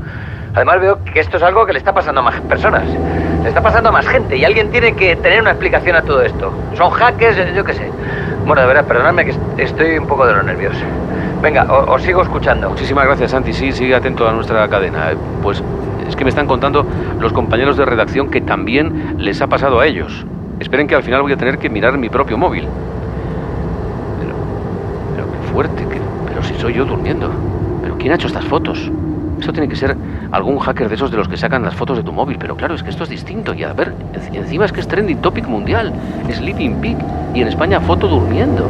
Además 0.54 0.80
veo 0.80 1.02
que 1.04 1.20
esto 1.20 1.36
es 1.36 1.42
algo 1.42 1.66
que 1.66 1.72
le 1.72 1.78
está 1.78 1.92
pasando 1.94 2.20
a 2.20 2.24
más 2.24 2.40
personas. 2.42 2.84
Le 3.42 3.48
está 3.48 3.62
pasando 3.62 3.90
a 3.90 3.92
más 3.92 4.06
gente 4.06 4.36
y 4.36 4.44
alguien 4.44 4.70
tiene 4.70 4.94
que 4.94 5.16
tener 5.16 5.40
una 5.40 5.50
explicación 5.50 5.94
a 5.96 6.02
todo 6.02 6.22
esto. 6.22 6.52
Son 6.72 6.90
hackers, 6.90 7.54
yo 7.54 7.64
qué 7.64 7.72
sé. 7.74 7.92
Bueno, 8.44 8.62
de 8.62 8.68
verdad, 8.68 8.86
perdonadme 8.86 9.24
que 9.24 9.30
est- 9.32 9.40
estoy 9.56 9.96
un 9.98 10.06
poco 10.06 10.26
de 10.26 10.32
los 10.34 10.44
nervios. 10.44 10.76
Venga, 11.40 11.66
os 11.68 12.02
sigo 12.02 12.22
escuchando. 12.22 12.68
Muchísimas 12.68 13.04
gracias, 13.04 13.30
Santi. 13.30 13.52
Sí, 13.52 13.72
sigue 13.72 13.94
atento 13.94 14.28
a 14.28 14.32
nuestra 14.32 14.68
cadena. 14.68 15.12
Eh, 15.12 15.18
Pues 15.40 15.62
es 15.98 16.16
que 16.16 16.24
me 16.24 16.30
están 16.30 16.46
contando 16.46 16.86
los 17.18 17.32
compañeros 17.32 17.76
de 17.76 17.84
redacción 17.84 18.28
que 18.28 18.40
también 18.40 18.92
les 19.16 19.40
ha 19.40 19.46
pasado 19.48 19.78
a 19.80 19.86
ellos. 19.86 20.26
Esperen 20.58 20.88
que 20.88 20.96
al 20.96 21.04
final 21.04 21.22
voy 21.22 21.32
a 21.32 21.36
tener 21.36 21.58
que 21.58 21.70
mirar 21.70 21.96
mi 21.98 22.08
propio 22.10 22.36
móvil. 22.38 22.72
Pero, 24.16 24.34
pero 25.12 25.30
qué 25.30 25.40
fuerte, 25.40 25.86
que- 25.86 26.02
pero 26.24 26.42
si 26.42 26.54
soy 26.54 26.74
yo 26.74 26.84
durmiendo. 26.84 27.32
¿Pero 27.80 27.96
quién 27.96 28.12
ha 28.12 28.16
hecho 28.16 28.26
estas 28.26 28.44
fotos? 28.44 28.92
Esto 29.38 29.52
tiene 29.52 29.68
que 29.68 29.76
ser 29.76 29.96
algún 30.32 30.58
hacker 30.58 30.88
de 30.88 30.94
esos 30.94 31.10
de 31.10 31.16
los 31.16 31.28
que 31.28 31.36
sacan 31.36 31.62
las 31.62 31.74
fotos 31.74 31.96
de 31.96 32.02
tu 32.02 32.12
móvil, 32.12 32.36
pero 32.38 32.56
claro, 32.56 32.74
es 32.74 32.82
que 32.82 32.90
esto 32.90 33.04
es 33.04 33.10
distinto. 33.10 33.54
Y 33.54 33.64
a 33.64 33.72
ver, 33.72 33.94
en- 34.12 34.34
encima 34.34 34.64
es 34.64 34.72
que 34.72 34.80
es 34.80 34.88
trending 34.88 35.18
topic 35.18 35.46
mundial, 35.46 35.92
Sleeping 36.30 36.76
Pig, 36.80 36.96
y 37.34 37.40
en 37.40 37.48
España 37.48 37.80
foto 37.80 38.08
durmiendo. 38.08 38.68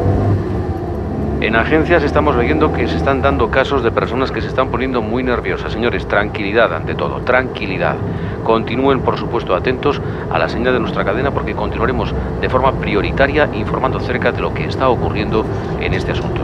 En 1.41 1.55
agencias 1.55 2.03
estamos 2.03 2.37
viendo 2.37 2.73
que 2.73 2.85
se 2.89 2.97
están 2.97 3.21
dando 3.21 3.49
casos 3.49 3.81
de 3.81 3.91
personas 3.91 4.29
que 4.29 4.41
se 4.41 4.47
están 4.47 4.67
poniendo 4.67 5.01
muy 5.01 5.23
nerviosas. 5.23 5.71
Señores, 5.71 6.05
tranquilidad 6.05 6.73
ante 6.73 6.95
todo, 6.95 7.21
tranquilidad. 7.21 7.95
Continúen, 8.43 8.99
por 8.99 9.17
supuesto, 9.17 9.55
atentos 9.55 10.01
a 10.31 10.37
la 10.37 10.49
señal 10.49 10.73
de 10.73 10.81
nuestra 10.81 11.05
cadena 11.05 11.31
porque 11.31 11.53
continuaremos 11.55 12.13
de 12.41 12.49
forma 12.49 12.73
prioritaria 12.73 13.47
informando 13.53 13.99
acerca 13.99 14.33
de 14.33 14.41
lo 14.41 14.53
que 14.53 14.65
está 14.65 14.89
ocurriendo 14.89 15.45
en 15.79 15.93
este 15.93 16.11
asunto. 16.11 16.41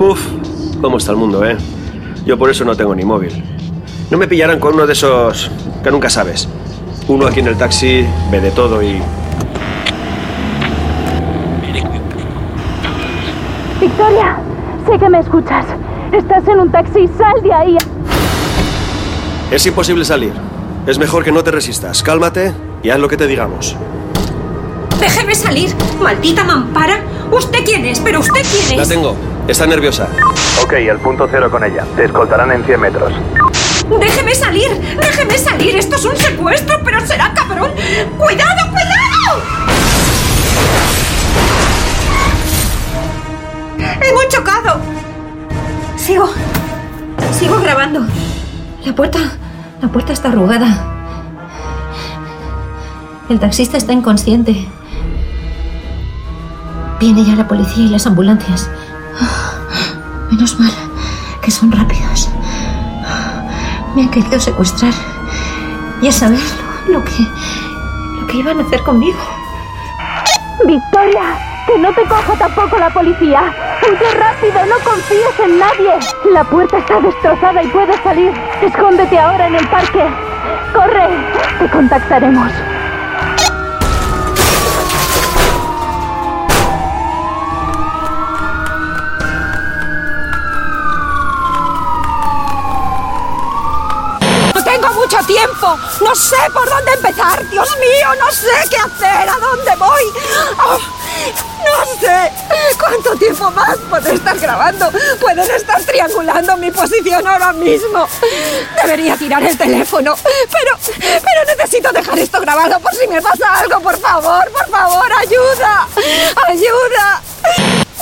Uf, 0.00 0.26
cómo 0.80 0.96
está 0.96 1.12
el 1.12 1.18
mundo, 1.18 1.44
¿eh? 1.44 1.56
Yo 2.26 2.36
por 2.36 2.50
eso 2.50 2.64
no 2.64 2.74
tengo 2.74 2.94
ni 2.96 3.04
móvil. 3.04 3.44
No 4.12 4.18
me 4.18 4.28
pillarán 4.28 4.60
con 4.60 4.74
uno 4.74 4.86
de 4.86 4.92
esos 4.92 5.50
que 5.82 5.90
nunca 5.90 6.10
sabes. 6.10 6.46
Uno 7.08 7.26
aquí 7.26 7.40
en 7.40 7.46
el 7.46 7.56
taxi 7.56 8.06
ve 8.30 8.40
de 8.42 8.50
todo 8.50 8.82
y... 8.82 9.00
Victoria, 13.80 14.36
sé 14.86 14.98
que 14.98 15.08
me 15.08 15.18
escuchas. 15.18 15.64
Estás 16.12 16.46
en 16.46 16.60
un 16.60 16.70
taxi, 16.70 17.08
sal 17.16 17.42
de 17.42 17.54
ahí. 17.54 17.78
Es 19.50 19.64
imposible 19.64 20.04
salir. 20.04 20.34
Es 20.86 20.98
mejor 20.98 21.24
que 21.24 21.32
no 21.32 21.42
te 21.42 21.50
resistas. 21.50 22.02
Cálmate 22.02 22.52
y 22.82 22.90
haz 22.90 22.98
lo 22.98 23.08
que 23.08 23.16
te 23.16 23.26
digamos. 23.26 23.74
¡Déjeme 25.00 25.34
salir! 25.34 25.70
¡Maldita 26.02 26.44
mampara! 26.44 27.00
¿Usted 27.30 27.60
quién 27.64 27.86
es? 27.86 27.98
¿Pero 28.00 28.20
usted 28.20 28.42
quién 28.42 28.76
La 28.76 28.82
es? 28.82 28.90
tengo. 28.90 29.16
Está 29.48 29.66
nerviosa. 29.66 30.06
Ok, 30.62 30.74
el 30.74 30.98
punto 30.98 31.26
cero 31.30 31.50
con 31.50 31.64
ella. 31.64 31.86
Te 31.96 32.04
escoltarán 32.04 32.52
en 32.52 32.62
100 32.62 32.78
metros. 32.78 33.10
¡Déjeme 34.00 34.34
salir! 34.34 34.96
¡Déjeme 35.00 35.38
salir! 35.38 35.76
¡Esto 35.76 35.96
es 35.96 36.04
un 36.04 36.16
secuestro, 36.16 36.80
pero 36.84 37.06
será 37.06 37.32
cabrón! 37.34 37.70
¡Cuidado, 38.18 38.70
cuidado! 38.70 39.42
Hemos 44.00 44.28
chocado. 44.28 44.80
Sigo. 45.96 46.28
Sigo 47.38 47.60
grabando. 47.60 48.06
La 48.84 48.94
puerta. 48.94 49.18
La 49.80 49.88
puerta 49.88 50.12
está 50.12 50.28
arrugada. 50.28 50.88
El 53.28 53.38
taxista 53.38 53.76
está 53.76 53.92
inconsciente. 53.92 54.68
Viene 57.00 57.24
ya 57.24 57.34
la 57.34 57.48
policía 57.48 57.84
y 57.84 57.88
las 57.88 58.06
ambulancias. 58.06 58.68
Menos 60.30 60.58
mal 60.58 60.72
que 61.40 61.50
son 61.50 61.72
rápidos. 61.72 62.31
Me 63.94 64.02
han 64.02 64.10
querido 64.10 64.40
secuestrar. 64.40 64.92
Ya 66.00 66.10
sabes 66.10 66.56
lo 66.88 67.04
que. 67.04 67.26
lo 68.18 68.26
que 68.26 68.38
iban 68.38 68.58
a 68.58 68.62
hacer 68.62 68.82
conmigo. 68.82 69.18
Victoria, 70.64 71.38
que 71.66 71.78
no 71.78 71.92
te 71.92 72.02
coja 72.04 72.34
tampoco 72.38 72.78
la 72.78 72.90
policía. 72.90 73.52
Huye 73.82 74.14
rápido, 74.14 74.64
no 74.66 74.78
confíes 74.84 75.40
en 75.44 75.58
nadie. 75.58 75.98
La 76.32 76.44
puerta 76.44 76.78
está 76.78 77.00
destrozada 77.00 77.62
y 77.62 77.68
puedes 77.68 78.00
salir. 78.02 78.32
Escóndete 78.62 79.18
ahora 79.18 79.48
en 79.48 79.56
el 79.56 79.68
parque. 79.68 80.08
Corre, 80.72 81.08
te 81.58 81.68
contactaremos. 81.70 82.50
No 96.00 96.14
sé 96.14 96.36
por 96.52 96.68
dónde 96.68 96.92
empezar. 96.92 97.48
Dios 97.48 97.76
mío, 97.78 98.08
no 98.18 98.30
sé 98.30 98.50
qué 98.68 98.76
hacer. 98.76 99.28
¿A 99.28 99.38
dónde 99.38 99.76
voy? 99.76 100.02
Oh, 100.58 100.78
no 101.64 102.00
sé 102.00 102.32
cuánto 102.78 103.16
tiempo 103.16 103.50
más 103.50 103.76
puede 103.88 104.14
estar 104.14 104.38
grabando. 104.38 104.90
Pueden 105.20 105.50
estar 105.50 105.82
triangulando 105.82 106.56
mi 106.56 106.70
posición 106.70 107.26
ahora 107.26 107.52
mismo. 107.52 108.08
Debería 108.82 109.16
tirar 109.16 109.42
el 109.42 109.56
teléfono. 109.56 110.14
Pero, 110.50 110.78
pero 110.98 111.56
necesito 111.56 111.92
dejar 111.92 112.18
esto 112.18 112.40
grabado 112.40 112.80
por 112.80 112.94
si 112.94 113.06
me 113.08 113.22
pasa 113.22 113.58
algo. 113.58 113.80
Por 113.80 113.98
favor, 113.98 114.50
por 114.50 114.68
favor, 114.68 115.12
ayuda. 115.12 115.88
Ayuda. 116.48 117.22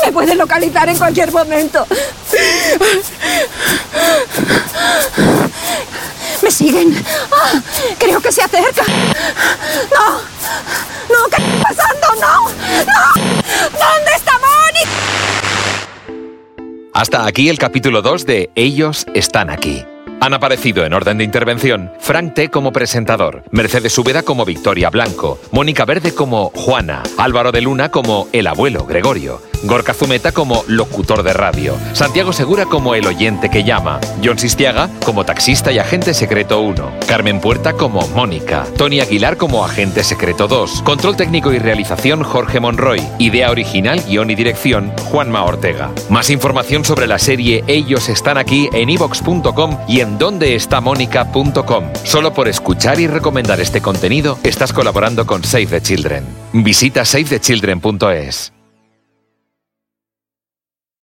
Me 0.05 0.13
pueden 0.13 0.39
localizar 0.39 0.89
en 0.89 0.97
cualquier 0.97 1.31
momento. 1.31 1.87
Me 6.43 6.51
siguen. 6.51 6.95
Ah, 7.33 7.61
creo 7.99 8.21
que 8.21 8.33
se 8.33 8.43
acerca. 8.43 8.85
No. 9.95 10.21
No, 11.09 11.29
¿qué 11.29 11.43
está 11.43 11.63
pasando? 11.69 12.07
No. 12.21 12.49
No. 12.85 13.03
¿Dónde 13.65 14.13
está 14.17 14.33
Moni? 14.33 14.85
Hasta 16.95 17.27
aquí 17.27 17.49
el 17.49 17.59
capítulo 17.59 18.03
2 18.03 18.27
de 18.27 18.51
Ellos 18.55 19.07
están 19.15 19.51
aquí. 19.51 19.85
Han 20.21 20.35
aparecido 20.35 20.85
en 20.85 20.93
orden 20.93 21.17
de 21.19 21.25
intervención 21.25 21.91
Frank 21.99 22.35
T. 22.35 22.51
como 22.51 22.73
presentador, 22.73 23.43
Mercedes 23.53 23.97
Úbeda 23.97 24.23
como 24.23 24.45
Victoria 24.45 24.91
Blanco, 24.91 25.41
Mónica 25.51 25.87
Verde 25.87 26.15
como 26.15 26.51
Juana, 26.55 27.03
Álvaro 27.17 27.53
de 27.53 27.63
Luna 27.63 27.91
como 27.91 28.29
el 28.33 28.47
abuelo 28.47 28.85
Gregorio, 28.85 29.41
Gorka 29.65 29.95
Zumeta 29.95 30.33
como 30.33 30.65
locutor 30.67 31.23
de 31.23 31.33
radio, 31.33 31.77
Santiago 31.93 32.33
Segura 32.33 32.67
como 32.67 32.95
el 32.95 33.07
oyente 33.07 33.51
que 33.51 33.65
llama, 33.65 34.01
John 34.25 34.39
Sistiaga 34.39 34.89
como 35.05 35.25
taxista 35.25 35.73
y 35.73 35.79
agente 35.79 36.15
secreto 36.15 36.61
1, 36.61 36.93
Carmen 37.07 37.41
Puerta 37.41 37.75
como 37.75 38.07
Mónica, 38.09 38.67
Tony 38.77 39.01
Aguilar 39.01 39.37
como 39.37 39.65
agente 39.65 40.05
secreto 40.05 40.49
2, 40.49 40.83
control 40.83 41.17
técnico 41.17 41.53
y 41.53 41.59
realización 41.59 42.23
Jorge 42.23 42.61
Monroy, 42.61 43.03
idea 43.19 43.51
original, 43.51 44.03
guion 44.07 44.31
y 44.31 44.35
dirección 44.35 44.93
Juanma 45.11 45.45
Ortega. 45.45 45.91
Más 46.09 46.31
información 46.31 46.85
sobre 46.85 47.07
la 47.07 47.19
serie 47.19 47.65
Ellos 47.67 48.09
están 48.09 48.39
aquí 48.39 48.69
en 48.73 48.91
ivox.com 48.91 49.79
y 49.89 50.01
en 50.01 50.19
dondeestamónica.com. 50.19 51.85
Solo 52.05 52.33
por 52.33 52.49
escuchar 52.49 53.01
y 53.01 53.07
recomendar 53.07 53.61
este 53.61 53.81
contenido 53.81 54.39
estás 54.43 54.73
colaborando 54.73 55.27
con 55.27 55.45
Save 55.45 55.67
the 55.67 55.83
Children. 55.83 56.25
Visita 56.53 57.05
savethechildren.es. 57.05 58.60